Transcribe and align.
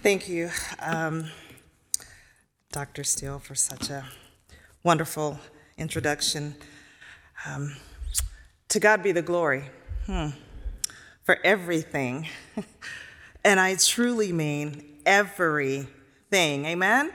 Thank 0.00 0.28
you, 0.28 0.50
um, 0.78 1.24
Dr. 2.70 3.02
Steele, 3.02 3.40
for 3.40 3.56
such 3.56 3.90
a 3.90 4.04
wonderful 4.84 5.40
introduction. 5.76 6.54
Um, 7.44 7.74
to 8.68 8.78
God 8.78 9.02
be 9.02 9.10
the 9.10 9.22
glory 9.22 9.64
hmm, 10.06 10.28
for 11.24 11.40
everything. 11.42 12.28
and 13.44 13.58
I 13.58 13.74
truly 13.74 14.32
mean 14.32 15.00
everything. 15.04 16.64
Amen? 16.64 17.10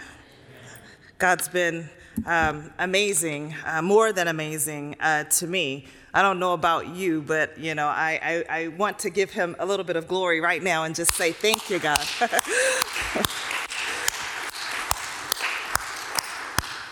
God's 1.18 1.47
been 1.47 1.89
um, 2.25 2.73
amazing, 2.79 3.55
uh, 3.65 3.81
more 3.81 4.11
than 4.11 4.27
amazing 4.27 4.97
uh, 5.00 5.23
to 5.23 5.47
me. 5.47 5.88
I 6.16 6.21
don't 6.21 6.38
know 6.38 6.54
about 6.54 6.89
you, 6.89 7.21
but 7.21 7.57
you 7.57 7.73
know, 7.73 7.88
I, 7.88 8.20
I, 8.50 8.62
I 8.62 8.68
want 8.70 9.00
to 9.00 9.09
give 9.09 9.32
him 9.32 9.55
a 9.57 9.66
little 9.66 9.84
bit 9.84 9.95
of 9.95 10.07
glory 10.07 10.41
right 10.41 10.62
now 10.62 10.84
and 10.84 10.93
just 10.93 11.13
say, 11.13 11.32
Thank 11.32 11.70
you, 11.70 11.80
God. 11.80 12.05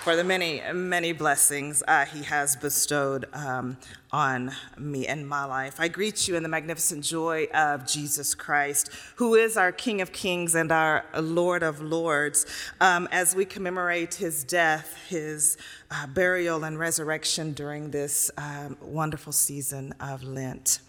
for 0.01 0.15
the 0.15 0.23
many, 0.23 0.63
many 0.73 1.11
blessings 1.11 1.83
uh, 1.87 2.05
he 2.05 2.23
has 2.23 2.55
bestowed 2.55 3.27
um, 3.33 3.77
on 4.11 4.51
me 4.75 5.05
and 5.05 5.29
my 5.29 5.45
life. 5.45 5.75
I 5.77 5.89
greet 5.89 6.27
you 6.27 6.35
in 6.35 6.41
the 6.41 6.49
magnificent 6.49 7.03
joy 7.03 7.45
of 7.53 7.85
Jesus 7.85 8.33
Christ, 8.33 8.89
who 9.17 9.35
is 9.35 9.57
our 9.57 9.71
King 9.71 10.01
of 10.01 10.11
Kings 10.11 10.55
and 10.55 10.71
our 10.71 11.05
Lord 11.19 11.61
of 11.61 11.81
Lords, 11.81 12.47
um, 12.81 13.07
as 13.11 13.35
we 13.35 13.45
commemorate 13.45 14.15
his 14.15 14.43
death, 14.43 14.97
his 15.07 15.55
uh, 15.91 16.07
burial, 16.07 16.63
and 16.63 16.79
resurrection 16.79 17.53
during 17.53 17.91
this 17.91 18.31
um, 18.39 18.77
wonderful 18.81 19.31
season 19.31 19.93
of 19.99 20.23
Lent. 20.23 20.79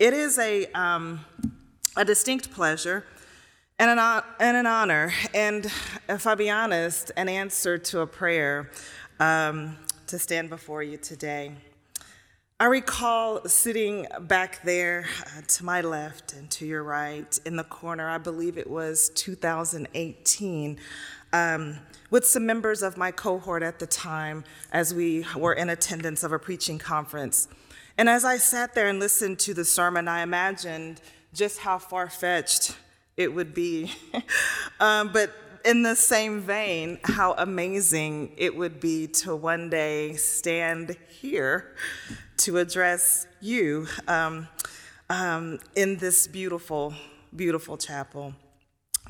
It 0.00 0.12
is 0.12 0.36
a, 0.36 0.66
um, 0.72 1.24
a 1.96 2.04
distinct 2.04 2.50
pleasure 2.50 3.04
and 3.78 3.98
an, 3.98 4.22
and 4.40 4.56
an 4.56 4.66
honor, 4.66 5.12
and 5.32 5.66
if 6.08 6.26
I 6.26 6.34
be 6.34 6.50
honest, 6.50 7.12
an 7.16 7.28
answer 7.28 7.78
to 7.78 8.00
a 8.00 8.06
prayer 8.06 8.70
um, 9.20 9.76
to 10.08 10.18
stand 10.18 10.50
before 10.50 10.82
you 10.82 10.96
today. 10.96 11.52
I 12.58 12.64
recall 12.64 13.46
sitting 13.46 14.06
back 14.22 14.64
there 14.64 15.06
uh, 15.24 15.42
to 15.46 15.64
my 15.64 15.80
left 15.80 16.32
and 16.32 16.50
to 16.50 16.66
your 16.66 16.82
right 16.82 17.38
in 17.46 17.54
the 17.54 17.62
corner, 17.62 18.08
I 18.08 18.18
believe 18.18 18.58
it 18.58 18.68
was 18.68 19.10
2018, 19.14 20.78
um, 21.32 21.78
with 22.10 22.26
some 22.26 22.46
members 22.46 22.82
of 22.82 22.96
my 22.96 23.12
cohort 23.12 23.62
at 23.62 23.78
the 23.78 23.86
time 23.86 24.42
as 24.72 24.92
we 24.92 25.24
were 25.36 25.52
in 25.52 25.70
attendance 25.70 26.24
of 26.24 26.32
a 26.32 26.38
preaching 26.40 26.80
conference. 26.80 27.46
And 27.96 28.08
as 28.08 28.24
I 28.24 28.38
sat 28.38 28.74
there 28.74 28.88
and 28.88 28.98
listened 28.98 29.38
to 29.40 29.54
the 29.54 29.64
sermon, 29.64 30.08
I 30.08 30.22
imagined 30.22 31.00
just 31.32 31.60
how 31.60 31.78
far 31.78 32.10
fetched 32.10 32.74
it 33.18 33.34
would 33.34 33.52
be. 33.52 33.92
um, 34.80 35.10
but 35.12 35.32
in 35.64 35.82
the 35.82 35.96
same 35.96 36.40
vein, 36.40 36.98
how 37.02 37.34
amazing 37.36 38.32
it 38.38 38.56
would 38.56 38.80
be 38.80 39.08
to 39.08 39.36
one 39.36 39.68
day 39.68 40.14
stand 40.14 40.96
here 41.08 41.74
to 42.38 42.58
address 42.58 43.26
you 43.40 43.88
um, 44.06 44.48
um, 45.10 45.58
in 45.74 45.96
this 45.96 46.26
beautiful, 46.28 46.94
beautiful 47.34 47.76
chapel. 47.76 48.32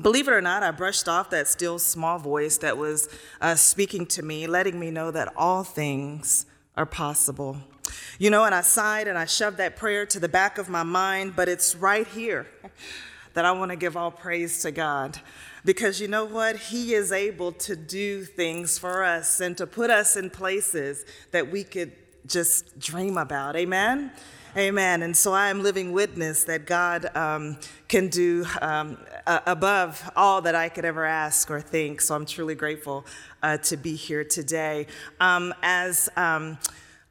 Believe 0.01 0.27
it 0.27 0.33
or 0.33 0.41
not, 0.41 0.62
I 0.62 0.70
brushed 0.70 1.09
off 1.09 1.29
that 1.31 1.47
still 1.47 1.79
small 1.79 2.19
voice 2.19 2.56
that 2.59 2.79
was 2.79 3.09
uh, 3.41 3.56
speaking 3.56 4.06
to 4.06 4.23
me, 4.23 4.47
letting 4.47 4.81
me 4.81 4.91
know 4.91 5.11
that 5.11 5.33
all 5.36 5.64
things 5.64 6.47
are 6.77 6.86
possible. 6.86 7.59
You 8.19 8.31
know, 8.31 8.45
and 8.45 8.55
I 8.55 8.62
sighed 8.62 9.06
and 9.06 9.19
I 9.19 9.27
shoved 9.27 9.59
that 9.59 9.77
prayer 9.77 10.06
to 10.06 10.20
the 10.20 10.29
back 10.29 10.56
of 10.56 10.69
my 10.69 10.83
mind, 10.83 11.34
but 11.36 11.48
it's 11.48 11.75
right 11.75 12.06
here 12.06 12.47
that 13.39 13.44
I 13.44 13.53
want 13.53 13.70
to 13.70 13.77
give 13.77 13.97
all 13.97 14.11
praise 14.11 14.62
to 14.62 14.72
God. 14.72 15.20
Because 15.64 16.00
you 16.00 16.08
know 16.08 16.25
what? 16.25 16.56
He 16.56 16.92
is 16.92 17.12
able 17.12 17.53
to 17.53 17.77
do 17.77 18.25
things 18.25 18.80
for 18.80 19.05
us 19.05 19.41
and 19.41 19.56
to 19.58 19.64
put 19.64 19.91
us 19.91 20.17
in 20.17 20.28
places 20.28 21.05
that 21.30 21.48
we 21.48 21.62
could 21.62 21.92
just 22.27 22.80
dream 22.80 23.17
about. 23.17 23.55
Amen? 23.55 24.11
Amen. 24.57 25.05
And 25.05 25.17
so 25.17 25.33
I 25.33 25.51
am 25.51 25.62
living 25.62 25.92
witness 25.92 26.42
that 26.45 26.67
God 26.67 27.14
um, 27.17 27.58
can 27.86 28.08
do 28.08 28.45
um, 28.61 28.98
uh, 29.24 29.39
above 29.46 30.11
all 30.17 30.42
that 30.42 30.57
I 30.57 30.68
could 30.68 30.85
ever 30.85 31.05
ask 31.05 31.48
or 31.48 31.61
think. 31.61 32.01
So 32.01 32.17
I'm 32.17 32.27
truly 32.27 32.57
grateful 32.57 33.07
uh, 33.41 33.58
to 33.58 33.77
be 33.77 33.95
here 33.95 34.24
today. 34.24 34.89
Um, 35.20 35.55
as 35.62 36.08
um, 36.17 36.58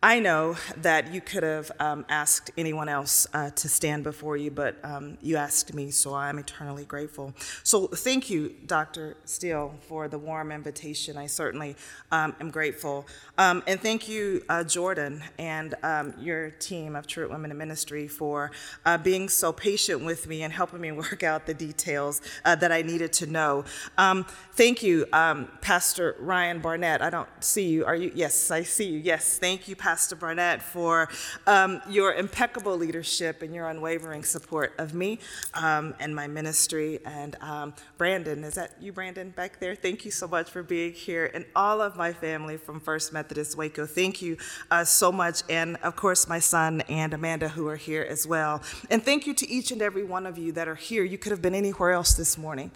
I 0.04 0.20
know 0.20 0.56
that 0.78 1.12
you 1.12 1.22
could 1.22 1.42
have 1.42 1.72
um, 1.80 2.06
asked 2.08 2.52
anyone 2.56 2.88
else 2.88 3.26
uh, 3.34 3.50
to 3.50 3.68
stand 3.68 4.04
before 4.04 4.38
you, 4.38 4.52
but 4.52 4.76
um, 4.84 5.18
you 5.24 5.38
asked 5.38 5.74
me, 5.74 5.90
so 5.90 6.14
I'm 6.14 6.38
eternally 6.38 6.86
grateful. 6.86 7.34
So 7.64 7.88
thank 7.88 8.30
you, 8.30 8.54
Dr. 8.68 9.18
Steele, 9.26 9.74
for 9.88 10.08
the 10.08 10.20
warm 10.20 10.52
invitation. 10.52 11.18
I 11.18 11.26
certainly 11.26 11.76
um, 12.12 12.36
am 12.40 12.52
grateful. 12.52 13.08
Um, 13.40 13.64
and 13.66 13.82
thank 13.82 14.08
you, 14.08 14.44
uh, 14.50 14.64
Jordan, 14.66 15.24
and 15.40 15.74
um, 15.82 16.14
your 16.20 16.52
team 16.52 16.96
of 16.96 17.08
Truett 17.08 17.32
Women 17.32 17.50
in 17.50 17.58
Ministry 17.58 18.08
for 18.08 18.52
uh, 18.86 19.00
being 19.00 19.28
so 19.28 19.52
patient 19.52 20.06
with 20.06 20.28
me 20.28 20.44
and 20.44 20.54
helping 20.54 20.80
me 20.80 20.92
work 21.08 21.24
out 21.24 21.48
the 21.48 21.56
details 21.56 22.22
uh, 22.46 22.54
that 22.54 22.72
I 22.72 22.84
needed 22.84 23.14
to 23.14 23.26
know. 23.26 23.66
Um, 23.98 24.28
thank 24.54 24.84
you, 24.84 25.08
Pastor 25.08 26.16
Ryan 26.20 26.60
Barnett. 26.60 27.02
I 27.02 27.10
don't 27.10 27.28
see 27.40 27.68
you. 27.68 27.84
Are 27.84 27.96
you? 27.96 28.12
Yes, 28.14 28.52
I 28.52 28.62
see 28.62 28.90
you. 28.90 29.00
Yes, 29.00 29.40
thank 29.40 29.68
you, 29.68 29.76
Pastor 29.76 29.87
Barnett, 30.20 30.62
for 30.62 31.08
um, 31.46 31.82
your 31.88 32.14
impeccable 32.14 32.76
leadership 32.76 33.42
and 33.42 33.56
your 33.56 33.70
unwavering 33.70 34.24
support 34.24 34.74
of 34.78 34.94
me 34.94 35.20
um, 35.54 35.96
and 36.00 36.14
my 36.14 36.28
ministry. 36.28 37.00
And 37.06 37.38
um, 37.40 37.74
Brandon, 37.98 38.44
is 38.44 38.56
that 38.56 38.72
you, 38.82 38.92
Brandon, 38.92 39.30
back 39.30 39.60
there? 39.60 39.76
Thank 39.76 40.04
you 40.04 40.12
so 40.12 40.28
much 40.28 40.50
for 40.50 40.62
being 40.62 40.92
here. 40.92 41.32
And 41.34 41.46
all 41.56 41.82
of 41.82 41.96
my 41.96 42.12
family 42.12 42.58
from 42.58 42.82
First 42.82 43.14
Methodist 43.14 43.58
Waco, 43.58 43.86
thank 43.86 44.22
you 44.22 44.38
uh, 44.70 44.84
so 44.84 45.10
much. 45.12 45.44
And 45.50 45.78
of 45.78 45.96
course, 45.96 46.28
my 46.28 46.40
son 46.40 46.82
and 46.90 47.14
Amanda, 47.14 47.48
who 47.48 47.68
are 47.68 47.78
here 47.78 48.06
as 48.08 48.28
well. 48.28 48.62
And 48.90 49.02
thank 49.02 49.26
you 49.26 49.34
to 49.36 49.50
each 49.50 49.72
and 49.72 49.82
every 49.82 50.04
one 50.04 50.26
of 50.26 50.38
you 50.38 50.52
that 50.52 50.68
are 50.68 50.76
here. 50.76 51.06
You 51.06 51.18
could 51.18 51.32
have 51.32 51.42
been 51.42 51.56
anywhere 51.56 51.92
else 51.92 52.14
this 52.14 52.38
morning, 52.38 52.72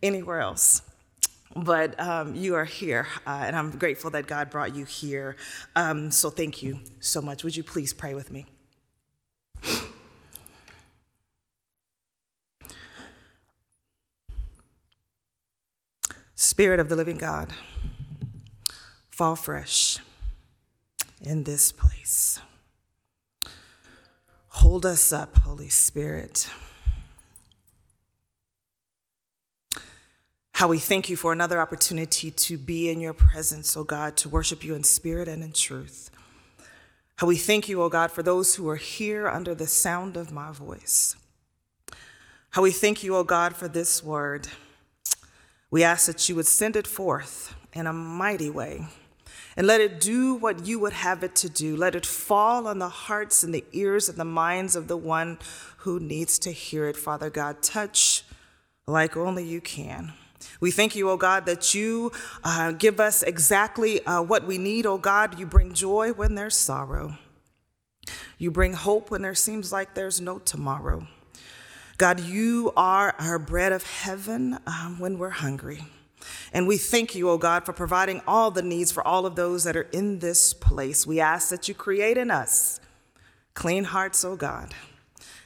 anywhere 0.00 0.40
else 0.40 0.82
but 1.64 1.98
um, 1.98 2.34
you 2.34 2.54
are 2.54 2.64
here, 2.64 3.06
uh, 3.26 3.44
and 3.46 3.56
I'm 3.56 3.70
grateful 3.70 4.10
that 4.10 4.26
God 4.26 4.50
brought 4.50 4.74
you 4.74 4.84
here. 4.84 5.36
Um, 5.74 6.10
so 6.10 6.30
thank 6.30 6.62
you 6.62 6.80
so 7.00 7.22
much. 7.22 7.44
Would 7.44 7.56
you 7.56 7.62
please 7.62 7.92
pray 7.92 8.14
with 8.14 8.30
me? 8.30 8.46
Spirit 16.34 16.80
of 16.80 16.88
the 16.88 16.96
living 16.96 17.16
God, 17.16 17.52
fall 19.10 19.36
fresh 19.36 19.98
in 21.22 21.44
this 21.44 21.72
place. 21.72 22.38
Hold 24.48 24.84
us 24.86 25.12
up, 25.12 25.38
Holy 25.38 25.68
Spirit. 25.68 26.48
How 30.56 30.68
we 30.68 30.78
thank 30.78 31.10
you 31.10 31.16
for 31.16 31.34
another 31.34 31.60
opportunity 31.60 32.30
to 32.30 32.56
be 32.56 32.88
in 32.88 32.98
your 32.98 33.12
presence, 33.12 33.76
O 33.76 33.80
oh 33.80 33.84
God, 33.84 34.16
to 34.16 34.30
worship 34.30 34.64
you 34.64 34.74
in 34.74 34.84
spirit 34.84 35.28
and 35.28 35.44
in 35.44 35.52
truth. 35.52 36.10
How 37.16 37.26
we 37.26 37.36
thank 37.36 37.68
you, 37.68 37.82
O 37.82 37.84
oh 37.84 37.88
God, 37.90 38.10
for 38.10 38.22
those 38.22 38.54
who 38.54 38.66
are 38.70 38.76
here 38.76 39.28
under 39.28 39.54
the 39.54 39.66
sound 39.66 40.16
of 40.16 40.32
my 40.32 40.52
voice. 40.52 41.14
How 42.52 42.62
we 42.62 42.70
thank 42.70 43.04
you, 43.04 43.16
O 43.16 43.18
oh 43.18 43.24
God, 43.24 43.54
for 43.54 43.68
this 43.68 44.02
word. 44.02 44.48
We 45.70 45.84
ask 45.84 46.06
that 46.06 46.26
you 46.26 46.34
would 46.36 46.46
send 46.46 46.74
it 46.74 46.86
forth 46.86 47.54
in 47.74 47.86
a 47.86 47.92
mighty 47.92 48.48
way 48.48 48.86
and 49.58 49.66
let 49.66 49.82
it 49.82 50.00
do 50.00 50.34
what 50.34 50.64
you 50.64 50.78
would 50.78 50.94
have 50.94 51.22
it 51.22 51.34
to 51.36 51.50
do. 51.50 51.76
Let 51.76 51.94
it 51.94 52.06
fall 52.06 52.66
on 52.66 52.78
the 52.78 52.88
hearts 52.88 53.42
and 53.42 53.52
the 53.52 53.66
ears 53.72 54.08
and 54.08 54.16
the 54.16 54.24
minds 54.24 54.74
of 54.74 54.88
the 54.88 54.96
one 54.96 55.38
who 55.80 56.00
needs 56.00 56.38
to 56.38 56.50
hear 56.50 56.88
it, 56.88 56.96
Father 56.96 57.28
God. 57.28 57.62
Touch 57.62 58.24
like 58.86 59.18
only 59.18 59.44
you 59.44 59.60
can. 59.60 60.14
We 60.60 60.70
thank 60.70 60.94
you, 60.96 61.10
oh 61.10 61.16
God, 61.16 61.46
that 61.46 61.74
you 61.74 62.12
uh, 62.44 62.72
give 62.72 63.00
us 63.00 63.22
exactly 63.22 64.04
uh, 64.06 64.22
what 64.22 64.46
we 64.46 64.58
need, 64.58 64.86
oh 64.86 64.98
God. 64.98 65.38
You 65.38 65.46
bring 65.46 65.72
joy 65.72 66.12
when 66.12 66.34
there's 66.34 66.56
sorrow, 66.56 67.18
you 68.38 68.50
bring 68.50 68.74
hope 68.74 69.10
when 69.10 69.22
there 69.22 69.34
seems 69.34 69.72
like 69.72 69.94
there's 69.94 70.20
no 70.20 70.38
tomorrow. 70.38 71.06
God, 71.98 72.20
you 72.20 72.72
are 72.76 73.14
our 73.18 73.38
bread 73.38 73.72
of 73.72 73.82
heaven 73.82 74.58
um, 74.66 74.98
when 74.98 75.18
we're 75.18 75.30
hungry. 75.30 75.84
And 76.52 76.66
we 76.66 76.76
thank 76.76 77.14
you, 77.14 77.30
oh 77.30 77.38
God, 77.38 77.64
for 77.64 77.72
providing 77.72 78.20
all 78.26 78.50
the 78.50 78.62
needs 78.62 78.92
for 78.92 79.06
all 79.06 79.26
of 79.26 79.36
those 79.36 79.64
that 79.64 79.76
are 79.76 79.88
in 79.92 80.18
this 80.18 80.52
place. 80.52 81.06
We 81.06 81.20
ask 81.20 81.48
that 81.50 81.68
you 81.68 81.74
create 81.74 82.18
in 82.18 82.30
us 82.30 82.80
clean 83.54 83.84
hearts, 83.84 84.24
oh 84.24 84.36
God, 84.36 84.74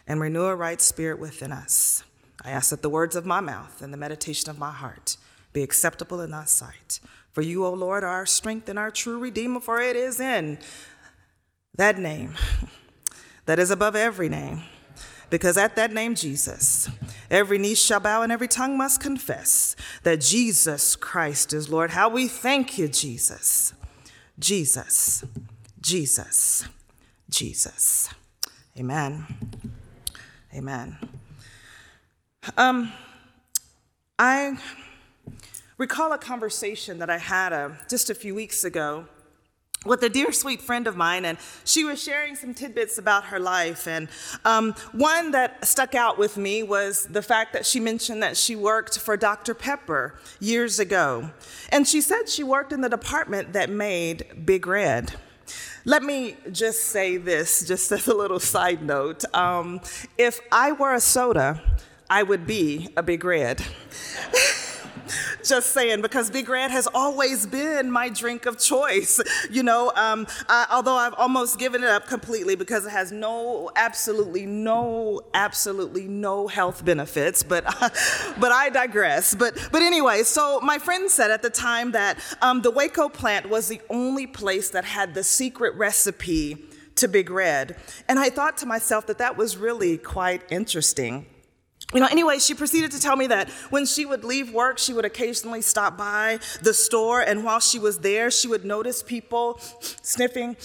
and 0.07 0.21
renew 0.21 0.45
a 0.45 0.57
right 0.57 0.81
spirit 0.81 1.21
within 1.21 1.53
us. 1.53 2.03
I 2.43 2.51
ask 2.51 2.71
that 2.71 2.83
the 2.83 2.89
words 2.89 3.17
of 3.17 3.27
my 3.27 3.41
mouth 3.41 3.83
and 3.83 3.93
the 3.93 3.99
meditation 3.99 4.51
of 4.51 4.59
my 4.59 4.73
heart 4.73 5.17
be 5.53 5.63
acceptable 5.63 6.21
in 6.21 6.31
thy 6.31 6.45
sight. 6.45 7.01
For 7.33 7.43
you, 7.43 7.65
O 7.65 7.73
Lord, 7.73 8.03
are 8.03 8.09
our 8.09 8.27
strength 8.27 8.69
and 8.69 8.79
our 8.79 8.91
true 8.91 9.19
Redeemer, 9.19 9.61
for 9.61 9.81
it 9.81 9.97
is 9.97 10.21
in 10.21 10.59
that 11.77 11.99
name 11.99 12.35
that 13.47 13.59
is 13.59 13.71
above 13.71 13.95
every 13.97 14.29
name 14.29 14.63
Because 15.31 15.57
at 15.57 15.77
that 15.77 15.93
name, 15.93 16.17
Jesus, 16.17 16.91
every 17.31 17.57
knee 17.57 17.77
shall 17.77 18.01
bow 18.01 18.23
and 18.23 18.33
every 18.33 18.49
tongue 18.49 18.77
must 18.77 19.01
confess 19.01 19.77
that 20.03 20.21
Jesus 20.21 20.97
Christ 20.97 21.53
is 21.53 21.71
Lord. 21.71 21.93
How 21.93 22.09
we 22.09 22.27
thank 22.27 22.77
you, 22.77 22.89
Jesus. 22.89 23.73
Jesus, 24.39 25.25
Jesus, 25.81 26.67
Jesus. 27.31 28.11
Amen. 28.77 29.27
Amen. 30.53 30.99
Um, 32.57 32.91
I 34.19 34.57
recall 35.77 36.13
a 36.13 36.19
conversation 36.19 36.99
that 37.01 37.11
I 37.11 37.19
had 37.19 37.53
uh, 37.53 37.71
just 37.87 38.09
a 38.09 38.15
few 38.15 38.35
weeks 38.35 38.65
ago 38.65 39.05
with 39.85 40.03
a 40.03 40.09
dear 40.09 40.33
sweet 40.33 40.63
friend 40.63 40.87
of 40.87 40.97
mine, 40.97 41.27
and 41.27 41.37
she 41.65 41.85
was 41.85 42.03
sharing 42.03 42.35
some 42.35 42.55
tidbits 42.55 42.97
about 42.97 43.25
her 43.25 43.39
life. 43.39 43.87
And 43.87 44.09
um, 44.47 44.73
one 44.93 45.33
that 45.33 45.67
stuck 45.67 45.95
out 45.95 46.17
with 46.17 46.39
me 46.39 46.63
was 46.63 47.07
the 47.07 47.21
fact 47.21 47.53
that 47.53 47.67
she 47.67 47.79
mentioned 47.79 48.23
that 48.23 48.39
she 48.39 48.57
worked 48.57 48.99
for 48.99 49.19
Dr. 49.19 49.53
Pepper 49.53 50.19
years 50.39 50.79
ago. 50.79 51.31
And 51.71 51.87
she 51.87 52.01
said 52.01 52.27
she 52.29 52.43
worked 52.43 52.73
in 52.73 52.81
the 52.81 52.89
department 52.89 53.53
that 53.53 53.69
made 53.69 54.47
Big 54.47 54.67
Red. 54.67 55.15
Let 55.85 56.03
me 56.03 56.37
just 56.53 56.85
say 56.85 57.17
this, 57.17 57.67
just 57.67 57.91
as 57.93 58.07
a 58.07 58.15
little 58.15 58.41
side 58.41 58.83
note. 58.83 59.25
Um, 59.35 59.81
if 60.19 60.41
I 60.53 60.73
were 60.73 60.95
a 60.95 61.01
soda, 61.01 61.63
I 62.11 62.25
would 62.25 62.45
be 62.45 62.89
a 62.97 63.05
Big 63.05 63.25
Red. 63.25 63.65
Just 65.45 65.71
saying, 65.71 66.03
because 66.03 66.29
Big 66.29 66.49
Red 66.49 66.73
has 66.73 66.89
always 66.93 67.47
been 67.47 67.91
my 67.91 68.09
drink 68.09 68.47
of 68.47 68.59
choice. 68.59 69.21
You 69.49 69.63
know, 69.63 69.93
um, 69.95 70.27
I, 70.49 70.67
although 70.71 70.97
I've 70.97 71.15
almost 71.15 71.59
given 71.59 71.85
it 71.85 71.89
up 71.89 72.09
completely 72.09 72.57
because 72.57 72.85
it 72.85 72.91
has 72.91 73.13
no, 73.13 73.71
absolutely 73.77 74.45
no, 74.45 75.23
absolutely 75.35 76.09
no 76.09 76.49
health 76.49 76.85
benefits. 76.85 77.45
But, 77.45 77.65
but 78.39 78.53
I 78.53 78.71
digress. 78.71 79.35
But, 79.35 79.69
but 79.71 79.81
anyway, 79.81 80.25
so 80.25 80.61
my 80.61 80.79
friend 80.79 81.09
said 81.09 81.31
at 81.31 81.43
the 81.43 81.51
time 81.51 81.93
that 81.93 82.19
um, 82.43 82.63
the 82.63 82.73
Waco 82.73 83.09
plant 83.09 83.49
was 83.49 83.69
the 83.69 83.81
only 83.89 84.27
place 84.27 84.71
that 84.71 84.85
had 84.85 85.15
the 85.15 85.23
secret 85.23 85.75
recipe 85.77 86.59
to 86.97 87.07
Big 87.07 87.31
Red. 87.31 87.77
And 88.09 88.19
I 88.19 88.31
thought 88.31 88.57
to 88.59 88.67
myself 88.67 89.07
that 89.07 89.19
that 89.19 89.37
was 89.37 89.57
really 89.57 89.97
quite 89.97 90.43
interesting. 90.51 91.27
You 91.93 92.01
know, 92.01 92.07
anyway, 92.07 92.39
she 92.39 92.55
proceeded 92.55 92.93
to 92.93 93.01
tell 93.01 93.17
me 93.17 93.27
that 93.29 93.51
when 93.71 93.85
she 93.85 94.07
would 94.07 94.23
leave 94.23 94.53
work, 94.53 94.79
she 94.79 94.93
would 94.93 95.05
occasionally 95.05 95.63
stop 95.63 95.99
by 95.99 96.39
the 96.63 96.73
store, 96.73 97.21
and 97.21 97.45
while 97.45 97.61
she 97.61 97.79
was 97.79 97.99
there, 97.99 98.31
she 98.31 98.47
would 98.47 98.65
notice 98.65 99.03
people 99.03 99.59
sniffing 100.03 100.57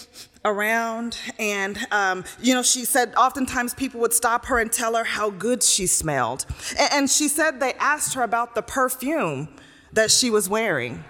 around. 0.44 1.18
And, 1.40 1.80
um, 1.92 2.24
you 2.42 2.54
know, 2.54 2.62
she 2.62 2.86
said 2.86 3.16
oftentimes 3.16 3.74
people 3.74 4.00
would 4.02 4.14
stop 4.14 4.46
her 4.46 4.60
and 4.60 4.72
tell 4.72 4.96
her 4.96 5.04
how 5.04 5.32
good 5.32 5.64
she 5.64 5.88
smelled. 5.88 6.46
And, 6.78 6.94
and 6.94 7.10
she 7.10 7.28
said 7.28 7.60
they 7.60 7.74
asked 7.74 8.14
her 8.14 8.22
about 8.22 8.54
the 8.54 8.62
perfume 8.62 9.50
that 9.94 10.12
she 10.12 10.30
was 10.30 10.48
wearing. 10.48 11.04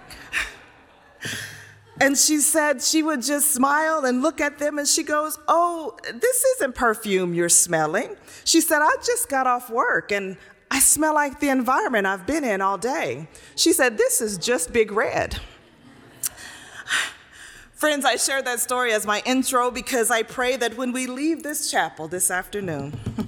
And 2.00 2.16
she 2.16 2.38
said 2.40 2.82
she 2.82 3.02
would 3.02 3.22
just 3.22 3.52
smile 3.52 4.04
and 4.04 4.20
look 4.20 4.40
at 4.40 4.58
them 4.58 4.78
and 4.78 4.86
she 4.86 5.02
goes, 5.02 5.38
Oh, 5.48 5.96
this 6.12 6.44
isn't 6.56 6.74
perfume 6.74 7.32
you're 7.32 7.48
smelling. 7.48 8.16
She 8.44 8.60
said, 8.60 8.80
I 8.82 8.94
just 9.04 9.28
got 9.28 9.46
off 9.46 9.70
work 9.70 10.12
and 10.12 10.36
I 10.70 10.78
smell 10.78 11.14
like 11.14 11.40
the 11.40 11.48
environment 11.48 12.06
I've 12.06 12.26
been 12.26 12.44
in 12.44 12.60
all 12.60 12.76
day. 12.76 13.28
She 13.54 13.72
said, 13.72 13.96
This 13.96 14.20
is 14.20 14.36
just 14.36 14.72
Big 14.72 14.92
Red. 14.92 15.40
Friends, 17.72 18.04
I 18.04 18.16
share 18.16 18.42
that 18.42 18.60
story 18.60 18.92
as 18.92 19.06
my 19.06 19.22
intro 19.24 19.70
because 19.70 20.10
I 20.10 20.22
pray 20.22 20.56
that 20.56 20.76
when 20.76 20.92
we 20.92 21.06
leave 21.06 21.42
this 21.42 21.70
chapel 21.70 22.08
this 22.08 22.30
afternoon, 22.30 22.98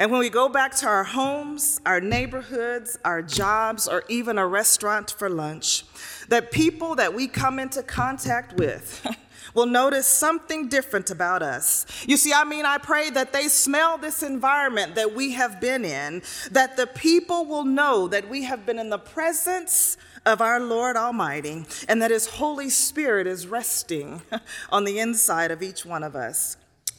and 0.00 0.10
when 0.10 0.18
we 0.18 0.30
go 0.30 0.48
back 0.48 0.74
to 0.76 0.86
our 0.86 1.04
homes, 1.04 1.78
our 1.84 2.00
neighborhoods, 2.00 2.98
our 3.04 3.20
jobs, 3.20 3.86
or 3.86 4.02
even 4.08 4.38
a 4.38 4.46
restaurant 4.46 5.10
for 5.10 5.28
lunch, 5.28 5.84
that 6.28 6.50
people 6.50 6.94
that 6.94 7.12
we 7.12 7.28
come 7.28 7.58
into 7.58 7.82
contact 7.82 8.54
with 8.54 9.06
will 9.54 9.66
notice 9.66 10.06
something 10.06 10.68
different 10.68 11.10
about 11.10 11.42
us. 11.42 11.84
You 12.08 12.16
see, 12.16 12.32
I 12.32 12.44
mean, 12.44 12.64
I 12.64 12.78
pray 12.78 13.10
that 13.10 13.34
they 13.34 13.48
smell 13.48 13.98
this 13.98 14.22
environment 14.22 14.94
that 14.94 15.14
we 15.14 15.32
have 15.32 15.60
been 15.60 15.84
in, 15.84 16.22
that 16.50 16.78
the 16.78 16.86
people 16.86 17.44
will 17.44 17.66
know 17.66 18.08
that 18.08 18.26
we 18.26 18.44
have 18.44 18.64
been 18.64 18.78
in 18.78 18.88
the 18.88 18.98
presence 18.98 19.98
of 20.24 20.40
our 20.40 20.60
Lord 20.60 20.96
Almighty, 20.96 21.66
and 21.90 22.00
that 22.00 22.10
His 22.10 22.26
Holy 22.26 22.70
Spirit 22.70 23.26
is 23.26 23.46
resting 23.46 24.22
on 24.70 24.84
the 24.84 24.98
inside 24.98 25.50
of 25.50 25.62
each 25.62 25.84
one 25.84 26.02
of 26.02 26.16
us. 26.16 26.56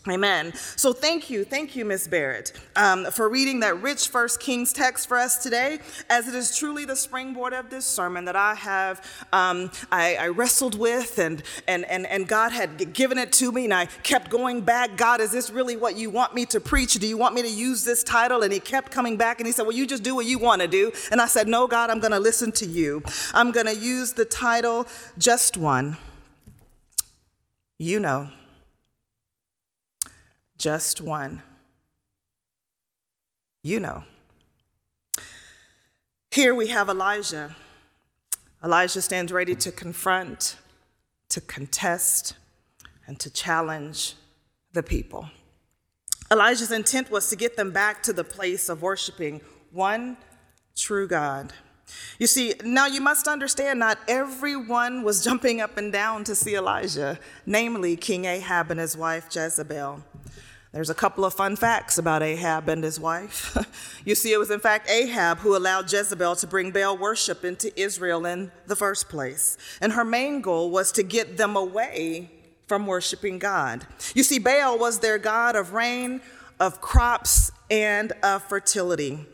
Amen. 0.09 0.51
So 0.55 0.93
thank 0.93 1.29
you, 1.29 1.43
thank 1.43 1.75
you, 1.75 1.85
Miss 1.85 2.07
Barrett, 2.07 2.53
um, 2.75 3.05
for 3.11 3.29
reading 3.29 3.59
that 3.59 3.83
rich 3.83 4.07
First 4.07 4.39
Kings 4.39 4.73
text 4.73 5.07
for 5.07 5.15
us 5.15 5.43
today, 5.43 5.77
as 6.09 6.27
it 6.27 6.33
is 6.33 6.57
truly 6.57 6.85
the 6.85 6.95
springboard 6.95 7.53
of 7.53 7.69
this 7.69 7.85
sermon 7.85 8.25
that 8.25 8.35
I 8.35 8.55
have 8.55 9.05
um, 9.31 9.69
I, 9.91 10.15
I, 10.15 10.27
wrestled 10.29 10.75
with, 10.75 11.19
and 11.19 11.43
and 11.67 11.85
and 11.85 12.07
and 12.07 12.27
God 12.27 12.51
had 12.51 12.93
given 12.93 13.19
it 13.19 13.31
to 13.33 13.51
me, 13.51 13.65
and 13.65 13.73
I 13.75 13.85
kept 14.01 14.31
going 14.31 14.61
back. 14.61 14.97
God, 14.97 15.21
is 15.21 15.31
this 15.31 15.51
really 15.51 15.77
what 15.77 15.95
you 15.95 16.09
want 16.09 16.33
me 16.33 16.47
to 16.47 16.59
preach? 16.59 16.95
Do 16.95 17.05
you 17.05 17.17
want 17.17 17.35
me 17.35 17.43
to 17.43 17.51
use 17.51 17.83
this 17.83 18.03
title? 18.03 18.41
And 18.41 18.51
He 18.51 18.59
kept 18.59 18.91
coming 18.91 19.17
back, 19.17 19.39
and 19.39 19.45
He 19.45 19.53
said, 19.53 19.67
Well, 19.67 19.75
you 19.75 19.85
just 19.85 20.01
do 20.01 20.15
what 20.15 20.25
you 20.25 20.39
want 20.39 20.63
to 20.63 20.67
do. 20.67 20.91
And 21.11 21.21
I 21.21 21.27
said, 21.27 21.47
No, 21.47 21.67
God, 21.67 21.91
I'm 21.91 21.99
going 21.99 22.11
to 22.11 22.19
listen 22.19 22.51
to 22.53 22.65
you. 22.65 23.03
I'm 23.35 23.51
going 23.51 23.67
to 23.67 23.75
use 23.75 24.13
the 24.13 24.25
title, 24.25 24.87
Just 25.19 25.57
One. 25.57 25.97
You 27.77 27.99
know 27.99 28.31
just 30.61 31.01
one. 31.01 31.41
You 33.63 33.79
know. 33.79 34.03
Here 36.29 36.53
we 36.53 36.67
have 36.67 36.87
Elijah. 36.87 37.55
Elijah 38.63 39.01
stands 39.01 39.33
ready 39.33 39.55
to 39.55 39.71
confront, 39.71 40.57
to 41.29 41.41
contest, 41.41 42.35
and 43.07 43.19
to 43.19 43.31
challenge 43.31 44.13
the 44.71 44.83
people. 44.83 45.27
Elijah's 46.31 46.71
intent 46.71 47.09
was 47.09 47.27
to 47.29 47.35
get 47.35 47.57
them 47.57 47.71
back 47.71 48.03
to 48.03 48.13
the 48.13 48.23
place 48.23 48.69
of 48.69 48.83
worshiping 48.83 49.41
one 49.71 50.15
true 50.75 51.07
God. 51.07 51.53
You 52.19 52.27
see, 52.27 52.53
now 52.63 52.85
you 52.85 53.01
must 53.01 53.27
understand 53.27 53.79
not 53.79 53.97
everyone 54.07 55.01
was 55.01 55.23
jumping 55.23 55.59
up 55.59 55.75
and 55.77 55.91
down 55.91 56.23
to 56.25 56.35
see 56.35 56.55
Elijah, 56.55 57.19
namely 57.47 57.95
King 57.95 58.25
Ahab 58.25 58.69
and 58.69 58.79
his 58.79 58.95
wife 58.95 59.27
Jezebel. 59.35 60.03
There's 60.71 60.89
a 60.89 60.95
couple 60.95 61.25
of 61.25 61.33
fun 61.33 61.57
facts 61.57 61.97
about 61.97 62.23
Ahab 62.23 62.69
and 62.69 62.81
his 62.81 62.97
wife. 62.97 63.57
you 64.05 64.15
see, 64.15 64.31
it 64.31 64.37
was 64.37 64.49
in 64.49 64.61
fact 64.61 64.89
Ahab 64.89 65.39
who 65.39 65.55
allowed 65.55 65.91
Jezebel 65.91 66.37
to 66.37 66.47
bring 66.47 66.71
Baal 66.71 66.97
worship 66.97 67.43
into 67.43 67.77
Israel 67.79 68.25
in 68.25 68.51
the 68.67 68.75
first 68.75 69.09
place. 69.09 69.57
And 69.81 69.91
her 69.93 70.05
main 70.05 70.39
goal 70.39 70.71
was 70.71 70.93
to 70.93 71.03
get 71.03 71.35
them 71.35 71.57
away 71.57 72.31
from 72.67 72.87
worshiping 72.87 73.37
God. 73.37 73.85
You 74.15 74.23
see, 74.23 74.39
Baal 74.39 74.79
was 74.79 74.99
their 74.99 75.17
god 75.17 75.57
of 75.57 75.73
rain, 75.73 76.21
of 76.57 76.79
crops, 76.79 77.51
and 77.71 78.11
of 78.21 78.43
fertility. 78.43 79.25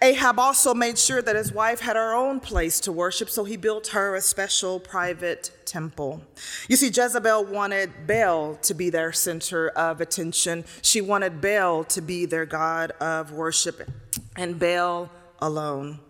Ahab 0.00 0.38
also 0.38 0.72
made 0.72 0.98
sure 0.98 1.20
that 1.20 1.36
his 1.36 1.52
wife 1.52 1.80
had 1.80 1.94
her 1.94 2.14
own 2.14 2.40
place 2.40 2.80
to 2.80 2.90
worship, 2.90 3.28
so 3.28 3.44
he 3.44 3.56
built 3.56 3.88
her 3.88 4.16
a 4.16 4.20
special 4.22 4.80
private 4.80 5.50
temple. 5.66 6.22
You 6.68 6.76
see, 6.76 6.88
Jezebel 6.88 7.44
wanted 7.44 8.06
Baal 8.06 8.56
to 8.62 8.74
be 8.74 8.88
their 8.88 9.12
center 9.12 9.68
of 9.68 10.00
attention. 10.00 10.64
She 10.80 11.02
wanted 11.02 11.42
Baal 11.42 11.84
to 11.84 12.00
be 12.00 12.24
their 12.24 12.46
god 12.46 12.92
of 12.92 13.30
worship, 13.30 13.88
and 14.36 14.58
Baal 14.58 15.10
alone. 15.38 16.00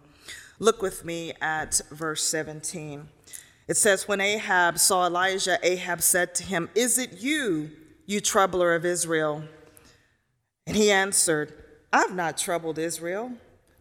Look 0.60 0.80
with 0.80 1.04
me 1.04 1.32
at 1.40 1.80
verse 1.90 2.22
17. 2.22 3.08
It 3.66 3.76
says, 3.76 4.06
When 4.06 4.20
Ahab 4.20 4.78
saw 4.78 5.06
Elijah, 5.06 5.58
Ahab 5.64 6.00
said 6.00 6.34
to 6.36 6.44
him, 6.44 6.70
Is 6.76 6.96
it 6.96 7.20
you, 7.20 7.70
you 8.06 8.20
troubler 8.20 8.74
of 8.74 8.84
Israel? 8.84 9.42
And 10.66 10.76
he 10.76 10.92
answered, 10.92 11.52
I've 11.92 12.14
not 12.14 12.38
troubled 12.38 12.78
Israel 12.78 13.32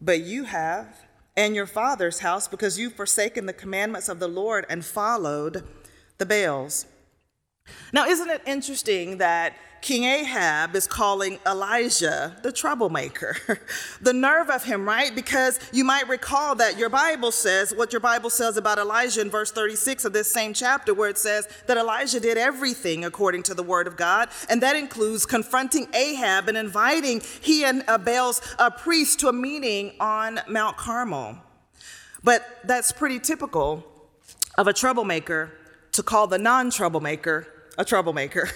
but 0.02 0.20
you 0.20 0.44
have, 0.44 1.06
and 1.36 1.54
your 1.54 1.66
father's 1.66 2.18
house, 2.18 2.48
because 2.48 2.78
you've 2.78 2.94
forsaken 2.94 3.46
the 3.46 3.52
commandments 3.52 4.08
of 4.08 4.18
the 4.18 4.28
Lord 4.28 4.66
and 4.68 4.84
followed 4.84 5.62
the 6.18 6.26
Baals. 6.26 6.86
Now, 7.92 8.06
isn't 8.06 8.30
it 8.30 8.42
interesting 8.46 9.18
that 9.18 9.54
King 9.82 10.04
Ahab 10.04 10.74
is 10.76 10.86
calling 10.86 11.38
Elijah 11.46 12.36
the 12.42 12.50
troublemaker? 12.50 13.36
the 14.00 14.14
nerve 14.14 14.48
of 14.48 14.64
him, 14.64 14.86
right? 14.86 15.14
Because 15.14 15.60
you 15.72 15.84
might 15.84 16.08
recall 16.08 16.54
that 16.54 16.78
your 16.78 16.88
Bible 16.88 17.32
says 17.32 17.74
what 17.74 17.92
your 17.92 18.00
Bible 18.00 18.30
says 18.30 18.56
about 18.56 18.78
Elijah 18.78 19.20
in 19.20 19.28
verse 19.28 19.50
36 19.50 20.06
of 20.06 20.12
this 20.14 20.32
same 20.32 20.54
chapter, 20.54 20.94
where 20.94 21.10
it 21.10 21.18
says 21.18 21.48
that 21.66 21.76
Elijah 21.76 22.20
did 22.20 22.38
everything 22.38 23.04
according 23.04 23.42
to 23.42 23.54
the 23.54 23.62
word 23.62 23.86
of 23.86 23.98
God, 23.98 24.30
and 24.48 24.62
that 24.62 24.76
includes 24.76 25.26
confronting 25.26 25.86
Ahab 25.92 26.48
and 26.48 26.56
inviting 26.56 27.20
he 27.42 27.64
and 27.64 27.84
Baal's 28.04 28.40
uh, 28.58 28.70
priest 28.70 29.20
to 29.20 29.28
a 29.28 29.32
meeting 29.32 29.92
on 30.00 30.40
Mount 30.48 30.78
Carmel. 30.78 31.36
But 32.24 32.46
that's 32.64 32.92
pretty 32.92 33.18
typical 33.18 33.84
of 34.56 34.68
a 34.68 34.72
troublemaker 34.72 35.50
to 35.92 36.02
call 36.02 36.26
the 36.26 36.38
non 36.38 36.70
troublemaker 36.70 37.46
a 37.78 37.84
troublemaker. 37.84 38.50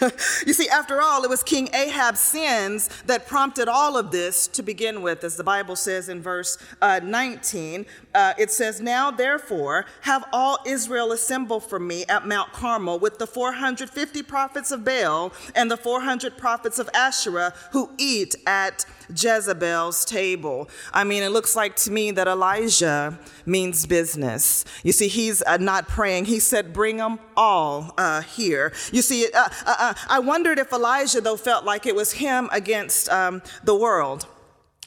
you 0.46 0.52
see, 0.52 0.68
after 0.68 1.00
all, 1.02 1.24
it 1.24 1.30
was 1.30 1.42
King 1.42 1.68
Ahab's 1.74 2.20
sins 2.20 2.88
that 3.06 3.26
prompted 3.26 3.68
all 3.68 3.96
of 3.96 4.10
this 4.10 4.46
to 4.48 4.62
begin 4.62 5.02
with, 5.02 5.24
as 5.24 5.36
the 5.36 5.44
Bible 5.44 5.76
says 5.76 6.08
in 6.08 6.22
verse 6.22 6.58
uh, 6.80 7.00
19. 7.02 7.86
Uh, 8.14 8.34
it 8.38 8.50
says, 8.50 8.80
Now 8.80 9.10
therefore, 9.10 9.86
have 10.02 10.24
all 10.32 10.58
Israel 10.66 11.12
assemble 11.12 11.60
for 11.60 11.78
me 11.78 12.04
at 12.08 12.26
Mount 12.26 12.52
Carmel 12.52 12.98
with 12.98 13.18
the 13.18 13.26
450 13.26 14.22
prophets 14.22 14.70
of 14.70 14.84
Baal 14.84 15.32
and 15.54 15.70
the 15.70 15.76
400 15.76 16.38
prophets 16.38 16.78
of 16.78 16.88
Asherah 16.94 17.52
who 17.72 17.90
eat 17.98 18.36
at 18.46 18.84
Jezebel's 19.10 20.04
table. 20.04 20.68
I 20.92 21.04
mean, 21.04 21.22
it 21.22 21.30
looks 21.30 21.56
like 21.56 21.76
to 21.76 21.90
me 21.90 22.10
that 22.12 22.28
Elijah 22.28 23.18
means 23.46 23.86
business. 23.86 24.64
You 24.82 24.92
see, 24.92 25.08
he's 25.08 25.42
uh, 25.42 25.56
not 25.56 25.88
praying. 25.88 26.26
He 26.26 26.40
said, 26.40 26.72
Bring 26.72 26.98
them 26.98 27.18
all 27.36 27.94
uh, 27.98 28.22
here. 28.22 28.72
You 28.92 29.02
see, 29.02 29.26
uh, 29.32 29.48
uh, 29.66 29.76
uh, 29.78 29.94
I 30.08 30.18
wondered 30.18 30.58
if 30.58 30.72
Elijah, 30.72 31.20
though, 31.20 31.36
felt 31.36 31.64
like 31.64 31.86
it 31.86 31.94
was 31.94 32.12
him 32.12 32.48
against 32.52 33.08
um, 33.08 33.42
the 33.64 33.74
world. 33.74 34.26